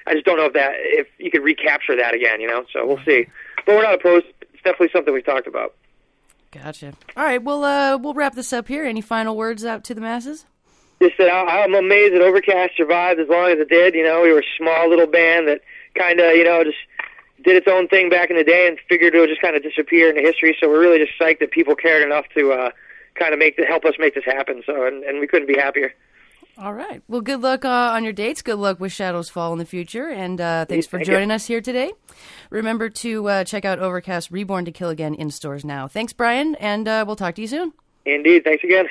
I 0.08 0.14
just 0.14 0.26
don't 0.26 0.38
know 0.38 0.46
if 0.46 0.54
that 0.54 0.74
if 0.78 1.08
you 1.18 1.32
could 1.32 1.44
recapture 1.44 1.96
that 1.96 2.14
again. 2.14 2.42
You 2.42 2.48
know, 2.48 2.66
so 2.72 2.86
we'll 2.86 3.04
see. 3.04 3.26
But 3.66 3.76
we're 3.76 3.84
not 3.84 3.96
opposed. 3.96 4.28
Definitely 4.66 4.90
something 4.92 5.14
we've 5.14 5.26
talked 5.26 5.48
about. 5.48 5.74
Gotcha. 6.52 6.94
All 7.16 7.24
right. 7.24 7.42
Well, 7.42 7.64
uh, 7.64 7.98
we'll 7.98 8.14
wrap 8.14 8.36
this 8.36 8.52
up 8.52 8.68
here. 8.68 8.84
Any 8.84 9.02
final 9.02 9.38
words 9.38 9.64
out 9.64 9.86
to 9.86 9.94
the 9.94 10.02
masses? 10.02 10.46
just 11.02 11.18
that 11.18 11.30
I, 11.30 11.64
I'm 11.64 11.76
amazed 11.76 12.14
that 12.14 12.22
Overcast 12.22 12.78
survived 12.78 13.20
as 13.20 13.28
long 13.28 13.52
as 13.52 13.60
it 13.60 13.70
did. 13.70 13.94
You 13.96 14.04
know, 14.04 14.22
we 14.22 14.32
were 14.32 14.40
a 14.40 14.58
small 14.58 14.90
little 14.90 15.08
band 15.08 15.48
that 15.48 15.62
kind 15.98 16.20
of, 16.20 16.36
you 16.36 16.44
know, 16.44 16.64
just 16.64 16.78
did 17.44 17.56
its 17.56 17.68
own 17.70 17.88
thing 17.88 18.10
back 18.10 18.30
in 18.30 18.38
the 18.38 18.44
day 18.44 18.68
and 18.68 18.80
figured 18.88 19.14
it 19.14 19.20
would 19.20 19.30
just 19.30 19.42
kind 19.42 19.56
of 19.56 19.64
disappear 19.64 20.10
into 20.10 20.22
history. 20.22 20.56
So 20.60 20.70
we're 20.70 20.80
really 20.80 21.00
just 21.00 21.18
psyched 21.20 21.40
that 21.40 21.52
people 21.52 21.76
cared 21.76 22.04
enough 22.04 22.26
to 22.36 22.54
uh, 22.54 22.70
kind 23.16 23.34
of 23.34 23.40
make 23.40 23.58
the, 23.58 23.66
help 23.66 23.86
us 23.86 23.96
make 24.00 24.16
this 24.16 24.26
happen. 24.26 24.64
So, 24.66 24.86
and, 24.86 25.04
and 25.04 25.20
we 25.20 25.28
couldn't 25.28 25.48
be 25.48 25.58
happier. 25.60 25.94
All 26.58 26.74
right. 26.74 27.04
Well, 27.08 27.22
good 27.22 27.42
luck 27.42 27.66
uh, 27.66 27.70
on 27.70 28.04
your 28.06 28.14
dates. 28.14 28.42
Good 28.42 28.56
luck 28.56 28.80
with 28.80 28.94
Shadows 28.94 29.30
Fall 29.30 29.52
in 29.52 29.60
the 29.60 29.66
future. 29.66 30.08
And 30.08 30.40
uh, 30.40 30.66
thanks 30.66 30.88
for 30.88 30.98
Thank 30.98 31.08
you. 31.08 31.14
joining 31.16 31.32
us 31.32 31.46
here 31.46 31.60
today. 31.60 31.92
Remember 32.50 32.90
to 32.90 33.28
uh, 33.28 33.44
check 33.44 33.66
out 33.66 33.80
Overcast 33.80 34.32
Reborn 34.32 34.64
to 34.66 34.72
Kill 34.72 34.90
Again 34.90 35.16
in 35.16 35.32
stores 35.32 35.66
now. 35.66 35.88
Thanks, 35.88 36.14
Brian, 36.14 36.56
and 36.56 36.88
uh, 36.88 37.04
we'll 37.06 37.18
talk 37.18 37.36
to 37.36 37.42
you 37.42 37.48
soon. 37.48 37.74
Indeed. 38.06 38.44
Thanks 38.46 38.64
again. 38.64 38.88